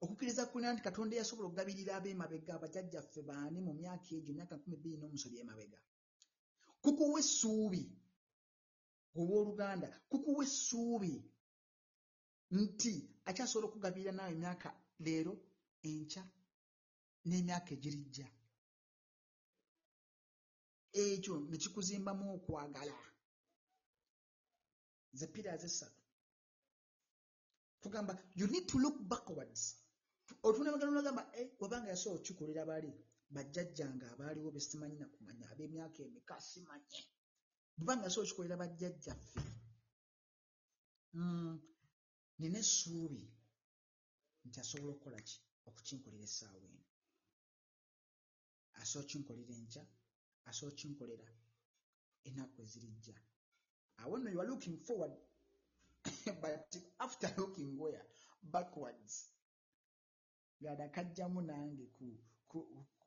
Okukkiriza 0.00 0.46
kulina 0.46 0.72
nti 0.72 0.82
katonda 0.82 1.16
yasobola 1.16 1.46
okugabirira 1.48 1.96
ab'emabega 1.96 2.54
abajjajjaffe 2.54 3.22
baani 3.22 3.58
mu 3.66 3.72
myaka 3.80 4.10
egyo 4.18 4.32
myaka 4.34 4.56
nkumi 4.56 4.76
bbiri 4.76 4.96
n'omusobi 4.98 5.36
emabega? 5.42 5.78
Kukuwa 6.82 7.20
essuubi 7.20 7.82
owooluganda 9.20 9.88
kukuwa 10.10 10.44
essuubi 10.44 11.14
nti 12.60 12.92
akyasobola 13.28 13.66
okugabirira 13.68 14.12
naawe 14.14 14.32
emyaka 14.36 14.68
leero 15.04 15.32
enkya 15.88 16.22
n'emyaka 17.28 17.70
egirijja. 17.76 18.26
Ekyo 21.02 21.34
ne 21.50 21.56
kikuzimbamu 21.62 22.24
okwagala. 22.36 22.96
Ze 25.18 25.26
pillars 25.34 25.64
essatu 25.68 26.02
tugamba 27.82 28.12
you 28.38 28.46
need 28.52 28.66
to 28.70 28.76
look 28.84 28.96
backwards. 29.12 29.62
Otunda 30.46 30.72
magalo 30.72 30.90
nagamba 30.92 31.22
eh, 31.38 31.48
wabanga 31.60 31.88
yasobola 31.92 32.20
okikolera 32.20 32.62
bali 32.70 32.90
bajjajjange 33.34 34.06
abaaliwo 34.12 34.50
be 34.54 34.60
simanyi 34.68 34.96
nakumanya 34.98 35.46
ab'emyaka 35.52 36.00
emeka 36.06 36.34
simanyi? 36.48 37.00
Bwebanga 37.76 38.04
yasobola 38.06 38.26
okikolera 38.28 38.56
bajjajjaffe. 38.62 39.40
Mm, 41.14 41.56
nina 42.38 42.58
essuubi 42.64 43.22
nti 44.46 44.56
asobola 44.62 44.92
okukola 44.92 45.18
ki? 45.28 45.36
Okukinkolera 45.68 46.24
essaawa 46.28 46.60
eno. 46.68 46.84
Asobola 48.80 49.04
okinkolera 49.06 49.52
enkya 49.60 49.84
asobola 50.48 50.72
okinkolera 50.74 51.28
ennaku 52.26 52.56
ezirijja. 52.64 53.14
Awo 54.00 54.14
nno 54.18 54.28
you 54.34 54.40
are 54.42 54.50
looking 54.52 54.76
forward 54.86 55.14
but 56.42 56.70
after 56.98 57.28
looking 57.38 57.70
where? 57.78 58.04
Backwards. 58.42 59.14
Ng'adakajjamu 60.60 61.40
nange 61.42 61.86
ku, 61.96 62.06
ku, 62.50 62.58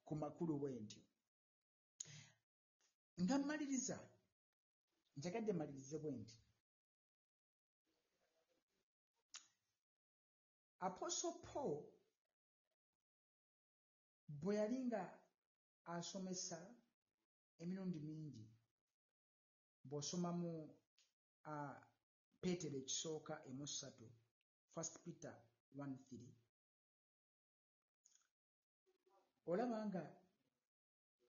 ku 0.06 0.14
makulu 0.16 0.54
bwe 0.60 0.80
ntyo. 0.84 1.02
Nga 3.22 3.36
mmaliriza 3.40 3.98
njagadde 5.18 5.52
mmalirize 5.54 5.98
bwe 6.04 6.12
nti 6.22 6.36
apostle 10.80 11.32
paul 11.32 11.84
bwe 14.28 14.56
yali 14.56 14.86
nga 14.86 15.04
asomesa 15.86 16.60
emirundi 17.60 18.00
mingi 18.00 18.46
bw'osomamu 19.90 20.52
uh, 21.52 21.78
peetero 22.42 22.78
ekisooka 22.84 23.34
emu 23.50 23.66
ssatu 23.68 24.08
first 24.74 24.94
peter 25.06 25.36
13 25.76 26.20
olaba 29.48 29.86
nga 29.86 30.04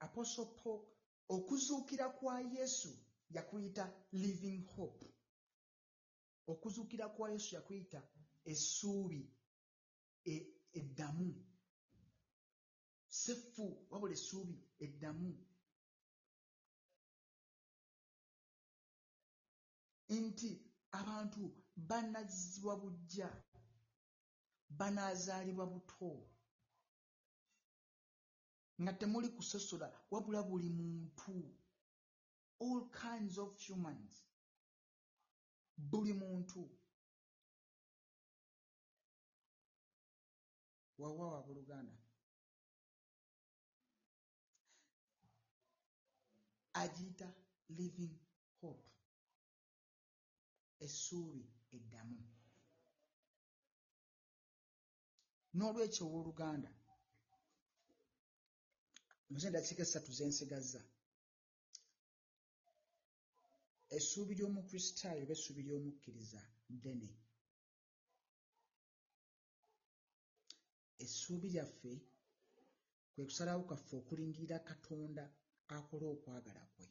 apostle 0.06 0.48
paul 0.60 0.80
okuzuukira 1.28 2.08
kwa 2.08 2.40
yesu 2.40 2.92
yakuyita 3.30 3.92
living 4.12 4.64
hope. 4.76 5.14
Okuzuukira 6.46 7.08
kwa 7.08 7.30
yesu 7.30 7.54
yakuyita 7.54 8.02
essuubi 8.44 9.30
e- 10.34 10.46
eddamu. 10.80 11.28
Seffu 13.20 13.86
wabula 13.90 14.12
essuubi 14.12 14.56
eddamu. 14.84 15.30
Nti 20.08 20.50
abantu 21.00 21.42
banazzibwa 21.76 22.74
bujja 22.82 23.28
banaazaalibwa 24.78 25.66
buto. 25.66 26.10
Nga 28.82 28.92
temuli 28.92 29.28
kusosola 29.28 29.86
wabula 30.10 30.42
buli 30.42 30.68
muntu 30.70 31.34
all 32.60 32.90
kinds 32.90 33.38
of 33.38 33.50
humans 33.66 34.24
buli 35.76 36.12
muntu 36.12 36.77
wawa 40.98 41.26
wabuluganda 41.34 41.96
agiyita 46.82 47.28
living 47.68 48.14
hope. 48.60 48.84
Essuubi 50.86 51.42
eddamu. 51.76 52.18
N'olwekyo 55.56 56.02
owooluganda 56.06 56.70
muze 59.30 59.46
endakiika 59.48 59.82
essatu 59.86 60.10
zensigazza 60.18 60.80
essuubi 63.96 64.32
ly'omukristaayo 64.38 65.22
oba 65.24 65.34
essuubi 65.36 65.62
ly'omukkiriza 65.66 66.40
ddene 66.76 67.08
essuubi 71.04 71.48
lyaffe 71.54 71.92
kwe 73.14 73.22
kusalawo 73.28 73.62
kwaffe 73.68 73.94
okulindirira 74.00 74.58
katonda 74.68 75.24
akole 75.76 76.06
okwagala 76.14 76.62
kwe. 76.74 76.86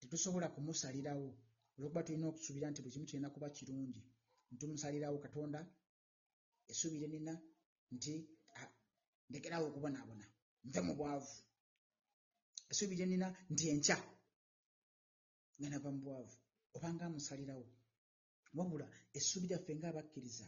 Tetusobola 0.00 0.46
kumusalirawo 0.54 1.30
olwokuba 1.76 2.02
tulina 2.06 2.26
okusuubira 2.30 2.66
nti 2.70 2.80
buli 2.82 2.92
kimu 2.94 3.06
kirina 3.08 3.28
kuba 3.34 3.48
kirungi 3.56 4.02
ntumusalirawo 4.52 5.16
katonda 5.24 5.60
essuubi 6.70 6.96
lye 7.00 7.08
nina 7.12 7.34
nti 7.94 8.14
"Ah, 8.60 8.68
ndekerawo 9.28 9.64
okubonaabona 9.68 10.26
nve 10.66 10.80
mu 10.86 10.92
bwavu. 10.98 11.34
Essuubi 12.70 12.94
lye 12.98 13.06
nina 13.10 13.28
nti 13.52 13.64
enkya 13.72 13.96
nga 15.58 15.68
nava 15.70 15.88
mu 15.94 16.00
bwavu. 16.04 16.36
Oba 16.76 16.88
nga 16.94 17.04
amusalirawo 17.08 17.66
wabula 18.56 18.86
essuubi 19.18 19.46
lyaffe 19.50 19.72
ng'abakkiriza 19.78 20.46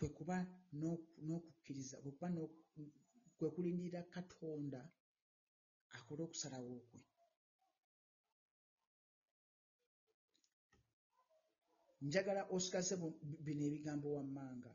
kwe 0.00 0.08
kuba 0.16 0.36
n'oku- 0.80 1.16
n'okukkiriza 1.26 1.96
kwe 2.02 2.10
kuba 2.16 2.28
kwe 3.38 3.48
kulindirira 3.54 4.02
katonda 4.14 4.80
akole 5.96 6.22
okusalawo 6.24 6.74
kwe. 6.90 7.00
Njagala 12.06 12.42
osigaze 12.56 12.94
bu- 13.02 13.18
bino 13.44 13.62
ebigambo 13.68 14.08
wammanga. 14.16 14.72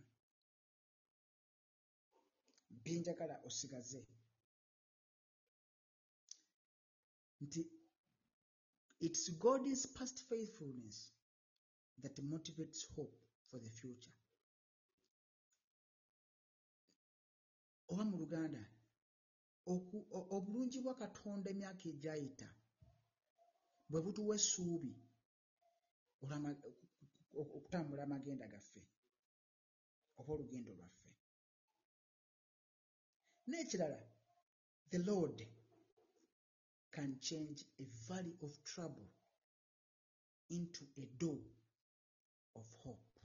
Byenjagala 2.84 3.36
osigaze. 3.48 4.02
Nti 7.44 7.62
its 9.08 9.24
god's 9.44 9.82
past 9.98 10.18
faithfulness 10.30 10.98
that 12.02 12.16
motivates 12.34 12.82
hope 12.96 13.18
for 13.50 13.60
the 13.66 13.70
future 13.82 14.14
oba 17.92 18.04
mu 18.10 18.16
luganda 18.22 18.64
obulungi 20.36 20.80
bwa 20.82 20.94
katonda 21.02 21.48
emyaka 21.54 21.86
egyayita 21.94 22.50
bwe 23.90 24.00
butuwa 24.06 24.36
essuubi 24.40 24.94
okutambula 27.42 28.02
amagenda 28.04 28.48
gaffe 28.54 28.82
oba 30.20 30.32
olugendo 30.34 30.72
lwaffe. 30.78 31.10
N'ekirala 33.50 34.02
the 34.92 35.00
lord 35.12 35.38
can 36.96 37.20
change 37.20 37.60
a 37.84 37.86
valley 38.08 38.36
of 38.46 38.52
trouble 38.64 39.10
into 40.50 40.84
a 41.04 41.06
door 41.22 41.44
of 42.56 42.66
hope. 42.84 43.20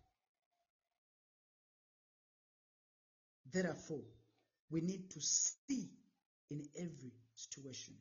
Therefore 3.52 4.04
we 4.70 4.80
need 4.80 5.10
to 5.10 5.20
see 5.20 5.90
in 6.50 6.68
every 6.74 7.12
situation. 7.34 7.96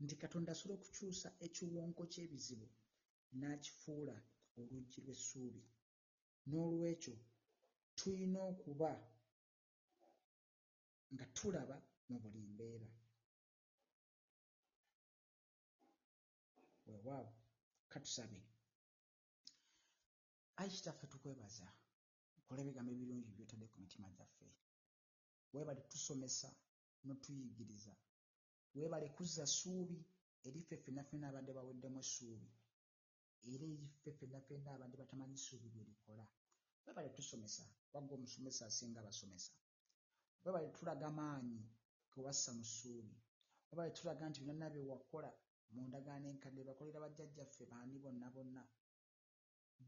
Nti 0.00 0.16
katonda 0.16 0.52
asobola 0.52 0.78
okukyusa 0.78 1.28
ekiwonko 1.46 2.02
ky'ebizibu 2.12 2.68
n'akifuula 3.38 4.16
oluggi 4.58 5.00
lw'essuubi. 5.04 5.62
N'olwekyo 6.48 7.14
tulina 7.98 8.38
okuba 8.50 8.90
nga 11.14 11.26
tulaba 11.36 11.76
mu 12.08 12.16
buli 12.22 12.40
mbeera. 12.52 12.90
Weewaawo 16.86 17.30
katusabe. 17.92 18.40
Ayi 20.60 20.70
kitaffe 20.74 21.06
tukwebaza 21.12 21.66
kola 22.46 22.60
ebigambo 22.62 22.90
ebirungi 22.92 23.28
byotadde 23.36 23.66
ku 23.70 23.76
mitima 23.82 24.08
gyaffe 24.16 24.48
weebale 25.52 25.80
tusomesa 25.92 26.48
n'otuyigiriza. 27.06 27.92
Weebale 28.74 29.08
kuzza 29.16 29.44
ssuubi 29.46 29.98
eri 30.46 30.60
ffe 30.62 30.76
ffenna 30.80 31.02
ffenna 31.06 31.26
abadde 31.30 31.52
baweddemu 31.58 31.98
essuubi. 32.04 32.48
Era 33.52 33.64
eri 33.74 33.86
ffe 34.00 34.10
ffenna 34.16 34.38
ffenna 34.44 34.70
abadde 34.76 34.96
batamanyi 35.02 35.36
ssuubi 35.38 35.68
bye 35.74 35.84
likola. 35.90 36.24
Weebale 36.84 37.08
tusomesa 37.16 37.64
wagga 37.92 38.12
omusomesa 38.18 38.62
asinga 38.66 38.98
abasomesa. 39.00 39.52
Weebale 40.44 40.68
tulaga 40.76 41.08
maanyi 41.18 41.60
ge 42.12 42.20
wassa 42.26 42.50
mu 42.58 42.64
ssuubi. 42.64 43.16
Weebale 43.70 43.90
tulaga 43.96 44.24
nti 44.28 44.40
byonna 44.44 44.66
bye 44.74 44.84
wakola 44.92 45.30
mu 45.74 45.80
ndagaano 45.88 46.26
enkadde 46.32 46.60
bakolera 46.68 46.98
bajjajjaffe 47.04 47.64
baani 47.70 47.98
bonna 48.04 48.28
bonna. 48.34 48.62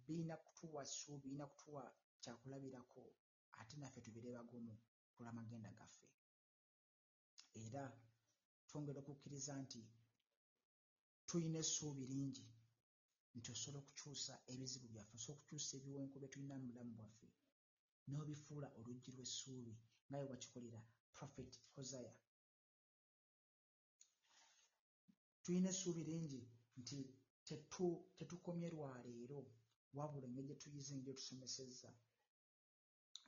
Birina 0.07 0.37
kutuwa 0.37 0.83
ssuubi 0.87 1.23
birina 1.29 1.47
kutuwa 1.47 1.83
kyakulabirako 2.23 3.03
ate 3.61 3.77
naffe 3.77 4.01
tubeere 4.01 4.31
bagumu 4.37 4.75
kulw'amagenda 5.19 5.71
gaffe. 5.79 6.07
Era 7.65 7.83
twongera 8.69 8.99
okukkiriza 9.03 9.53
nti 9.65 9.81
tulina 11.29 11.59
essuubi 11.65 12.05
lingi 12.13 12.47
nti 13.37 13.49
osobola 13.55 13.79
okukyusa 13.83 14.35
ebizibu 14.53 14.87
byaffe 14.93 15.15
osobola 15.19 15.37
okukyusa 15.39 15.73
ebiwonko 15.79 16.17
bye 16.19 16.31
tulina 16.33 16.55
mu 16.61 16.67
bulamu 16.71 16.93
bwaffe 16.99 17.29
n'obifuula 18.09 18.69
oluggi 18.79 19.11
lw'essuubi 19.17 19.75
nga 20.09 20.17
bwe 20.19 20.29
wakikolera 20.33 20.81
prophet 21.17 21.51
hosaya 21.75 22.13
tulina 25.43 25.69
essuubi 25.75 26.03
lingi 26.11 26.41
nti 26.81 26.99
tetu- 27.47 28.03
tetukomye 28.19 28.69
lwaleero 28.75 29.41
wabula 29.97 30.27
engeri 30.29 30.47
gye 30.49 30.57
tuyize 30.63 30.93
engeri 30.97 31.19
tusomesezza 31.19 31.91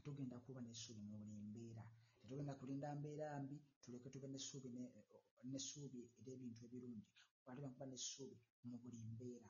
tugenda 0.05 0.37
kuba 0.45 0.61
n'essuubi 0.67 1.03
mu 1.11 1.17
buli 1.23 1.41
mbeera. 1.51 1.85
Tetugenda 2.21 2.53
kulinda 2.61 2.89
mbeera 2.99 3.27
mbi 3.45 3.57
tuleke 3.83 4.09
tube 4.13 4.29
n'essuubi 4.33 4.69
ne- 4.77 4.93
n'essuubi 5.51 6.01
ery'ebintu 6.21 6.61
ebirungi. 6.67 7.09
Tugenda 7.45 7.69
kuba 7.75 7.87
n'essuubi 7.91 8.37
mu 8.69 8.77
buli 8.83 9.01
mbeera. 9.15 9.49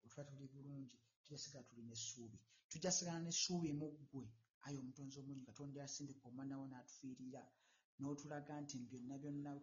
Bwe 0.00 0.08
tuba 0.10 0.22
tuli 0.28 0.46
bulungi 0.54 0.96
tujja 1.22 1.38
sigala 1.42 1.64
tulina 1.68 1.92
essuubi 1.98 2.38
tujja 2.70 2.90
sigala 2.96 3.20
n'essuubi 3.24 3.70
mu 3.80 3.86
ggwe. 4.10 4.26
Ayi 4.66 4.76
omutonzi 4.82 5.16
omulungi 5.20 5.44
katonda 5.50 5.76
yasindika 5.84 6.22
omwana 6.30 6.54
wo 6.60 6.66
n'atufiirira. 6.70 7.42
N'otulaga 8.00 8.54
nti 8.62 8.76
byonna 8.90 9.14
byonna 9.22 9.50
we 9.56 9.62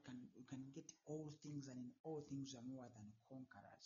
can, 0.50 0.62
get 0.76 0.90
all 1.12 1.28
things 1.44 1.66
and 1.72 1.80
in 1.86 1.92
all 2.08 2.22
things 2.30 2.50
are 2.58 2.66
more 2.72 2.88
than 2.96 3.08
conquerors. 3.30 3.86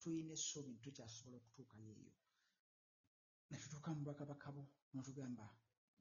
Tulina 0.00 0.32
essuubi 0.38 0.70
nti 0.72 0.80
tukyasobola 0.84 1.36
okutuukayo 1.40 1.90
eyo 2.00 2.12
netutuuka 3.50 3.88
mu 3.94 4.00
bwakabaka 4.04 4.48
bo 4.56 4.62
n'otugamba 4.92 5.46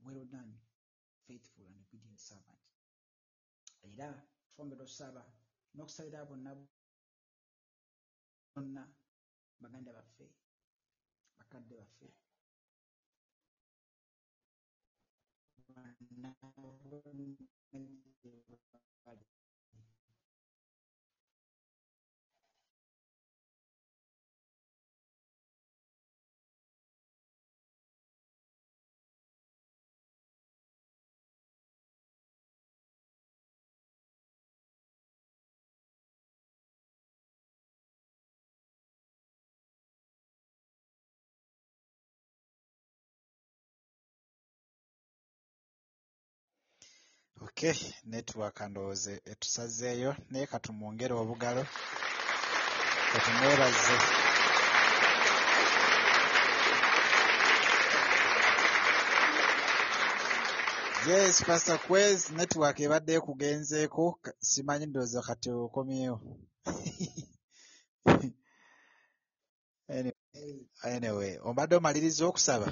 well 0.05 0.23
done 0.33 0.53
faithful 1.25 1.65
and 1.65 1.77
obedient 1.83 2.19
servant. 2.29 2.61
Era 3.87 4.07
twongera 4.53 4.83
okusaba 4.85 5.21
n'okusabira 5.75 6.19
bonna 6.29 6.51
bonna 8.53 8.83
baganda 9.61 9.91
baffe 9.97 10.25
bakadde 11.37 11.73
baffe. 11.79 12.07
Bonna 15.67 16.29
bonna 16.41 16.67
okay 47.57 47.73
network 48.05 48.59
ndowooza 48.69 49.11
etusazeeyo 49.31 50.11
naye 50.29 50.45
katumwongere 50.51 51.13
obugalo 51.13 51.63
katumwebaze 53.11 53.95
yes 61.07 61.35
pastor 61.47 61.79
quez 61.87 62.19
network 62.39 62.77
ebadde 62.85 63.11
ekugenzeeko 63.19 64.03
simanyi 64.49 64.85
ndowooza 64.87 65.21
kati 65.27 65.47
okomyewo. 65.49 66.19
Anyway 70.95 71.33
obadde 71.49 71.73
omaliriza 71.75 72.23
okusaba 72.29 72.67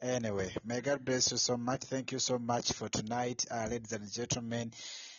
Anyway, 0.00 0.54
may 0.64 0.80
God 0.80 1.04
bless 1.04 1.32
you 1.32 1.38
so 1.38 1.56
much. 1.56 1.80
Thank 1.80 2.12
you 2.12 2.20
so 2.20 2.38
much 2.38 2.72
for 2.72 2.88
tonight, 2.88 3.44
uh, 3.50 3.66
ladies 3.68 3.92
and 3.92 4.08
gentlemen. 4.12 4.72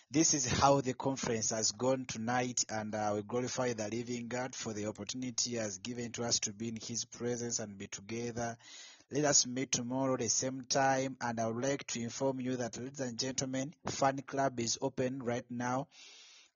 This 0.10 0.34
is 0.34 0.46
how 0.46 0.80
the 0.80 0.94
conference 0.94 1.50
has 1.50 1.74
gone 1.74 2.06
tonight, 2.06 2.64
and 2.70 2.96
uh, 2.96 3.12
we 3.16 3.24
glorify 3.24 3.74
the 3.74 3.90
living 3.90 4.30
God 4.30 4.56
for 4.56 4.72
the 4.72 4.86
opportunity 4.86 5.50
He 5.50 5.56
has 5.58 5.80
given 5.80 6.14
to 6.14 6.24
us 6.24 6.40
to 6.42 6.54
be 6.54 6.70
in 6.70 6.78
His 6.78 7.04
presence 7.04 7.60
and 7.60 7.78
be 7.78 7.88
together. 7.88 8.56
Let 9.12 9.26
us 9.26 9.46
meet 9.46 9.74
tomorrow 9.74 10.14
at 10.14 10.20
the 10.20 10.30
same 10.30 10.62
time, 10.70 11.18
and 11.20 11.42
I 11.42 11.48
would 11.48 11.62
like 11.62 11.86
to 11.88 12.02
inform 12.02 12.40
you 12.40 12.56
that, 12.56 12.78
ladies 12.78 13.02
and 13.02 13.20
gentlemen, 13.20 13.74
Fun 13.88 14.22
Club 14.26 14.60
is 14.62 14.78
open 14.82 15.22
right 15.24 15.46
now 15.50 15.88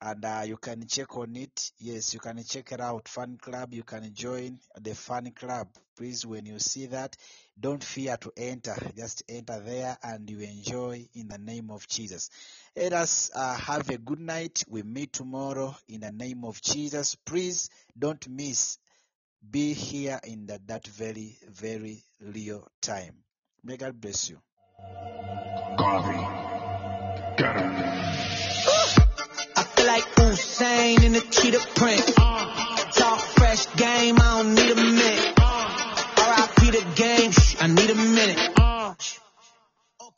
and 0.01 0.25
uh, 0.25 0.41
you 0.45 0.57
can 0.57 0.87
check 0.87 1.15
on 1.15 1.35
it. 1.35 1.71
Yes, 1.77 2.13
you 2.13 2.19
can 2.19 2.43
check 2.43 2.71
it 2.71 2.81
out. 2.81 3.07
Fun 3.07 3.37
Club, 3.39 3.73
you 3.73 3.83
can 3.83 4.11
join 4.13 4.59
the 4.79 4.95
Fun 4.95 5.31
Club. 5.31 5.67
Please, 5.95 6.25
when 6.25 6.45
you 6.47 6.57
see 6.57 6.87
that, 6.87 7.15
don't 7.59 7.83
fear 7.83 8.17
to 8.17 8.31
enter. 8.35 8.75
Just 8.97 9.23
enter 9.29 9.59
there 9.59 9.97
and 10.01 10.27
you 10.29 10.39
enjoy 10.39 11.07
in 11.13 11.27
the 11.27 11.37
name 11.37 11.69
of 11.69 11.87
Jesus. 11.87 12.31
Let 12.75 12.93
us 12.93 13.29
uh, 13.35 13.55
have 13.55 13.89
a 13.89 13.99
good 13.99 14.19
night. 14.19 14.63
We 14.67 14.81
meet 14.81 15.13
tomorrow 15.13 15.75
in 15.87 16.01
the 16.01 16.11
name 16.11 16.45
of 16.45 16.61
Jesus. 16.61 17.15
Please 17.15 17.69
don't 17.97 18.27
miss. 18.27 18.79
Be 19.47 19.73
here 19.73 20.19
in 20.23 20.47
the, 20.47 20.59
that 20.65 20.87
very, 20.87 21.37
very 21.47 22.03
real 22.19 22.67
time. 22.81 23.15
May 23.63 23.77
God 23.77 24.01
bless 24.01 24.29
you. 24.29 24.39
Usain 30.51 31.01
in 31.03 31.13
the 31.13 31.21
cheetah 31.21 31.63
print. 31.75 32.03
Talk 32.91 33.19
fresh 33.39 33.73
game, 33.77 34.19
I 34.19 34.43
don't 34.43 34.53
need 34.53 34.71
a 34.71 34.75
minute. 34.75 35.39
RIP 36.27 36.59
the 36.75 36.83
game, 36.95 37.31
I 37.61 37.67
need 37.67 37.89
a 37.89 37.95
minute. 37.95 38.37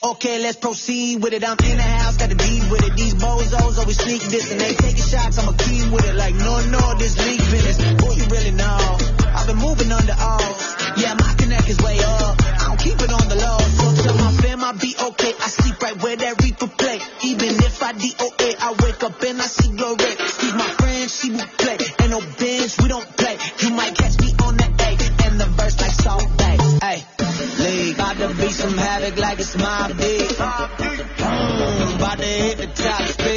Okay, 0.04 0.42
let's 0.42 0.58
proceed 0.58 1.22
with 1.22 1.34
it. 1.34 1.48
I'm 1.48 1.58
in 1.64 1.78
the 1.78 1.84
house, 1.84 2.18
got 2.18 2.32
to 2.32 2.36
be 2.36 2.60
with 2.72 2.84
it. 2.84 2.98
These 2.98 3.14
bozos 3.14 3.78
always 3.78 4.02
sneak 4.02 4.22
this 4.24 4.52
and 4.52 4.60
they 4.60 4.74
taking 4.74 5.06
shots. 5.06 5.38
I'm 5.38 5.54
a 5.54 5.56
key 5.56 5.88
with 5.92 6.04
it. 6.04 6.16
Like, 6.16 6.34
no, 6.34 6.60
no, 6.66 6.98
this 6.98 7.16
league 7.24 7.40
business. 7.40 7.78
Who 7.78 8.12
you 8.18 8.26
really 8.34 8.52
know? 8.58 8.98
I've 9.38 9.46
been 9.46 9.58
moving 9.58 9.92
under 9.92 10.16
O's. 10.18 10.76
Yeah, 10.98 11.14
my 11.14 11.34
connect 11.38 11.70
is 11.70 11.78
way 11.78 12.00
up. 12.00 12.42
I 12.42 12.74
don't 12.74 12.80
keep 12.80 13.00
it 13.00 13.12
on 13.14 13.30
the 13.30 13.36
low. 13.36 13.60
So 13.60 14.04
tell 14.04 14.18
my 14.18 14.32
fam 14.42 14.64
I'll 14.64 14.74
be 14.74 14.96
okay. 14.98 15.34
I 15.40 15.48
sleep 15.48 15.82
right 15.82 16.02
where 16.02 16.16
that 16.18 16.42
reaper 16.42 16.68
play. 16.68 17.00
Even 17.24 17.56
if 17.64 17.82
I 17.84 17.94
DOA, 17.94 18.56
I 18.60 18.70
wake 18.84 19.04
up 19.04 19.22
and 19.22 19.42
I 19.42 19.46
see 19.46 19.72
glory 19.76 20.23
s'il 21.14 21.34
vous 21.34 21.48
plaît. 21.58 21.78
Ain't 22.02 22.10
no 22.10 22.20
bench, 22.40 22.74
we 22.82 22.88
don't 22.88 23.10
play. 23.18 23.38
You 23.62 23.70
might 23.72 23.96
catch 23.96 24.20
me 24.20 24.34
on 24.46 24.58
the 24.58 24.68
A 24.88 24.90
and 25.26 25.40
the 25.40 25.46
verse 25.58 25.80
like 25.80 25.96
Salt 26.06 26.28
Bay. 26.38 26.58
Hey, 26.82 27.00
league, 27.64 27.96
about 27.96 28.18
to 28.18 28.28
be 28.42 28.50
some 28.50 28.78
havoc 28.78 29.18
like 29.18 29.40
it's 29.40 29.56
my 29.58 29.92
big. 29.94 30.30
Mm, 30.30 31.96
about 31.96 32.18
to 32.18 32.26
hit 32.26 32.58
the 32.58 32.68
top 32.68 33.02
speed. 33.08 33.33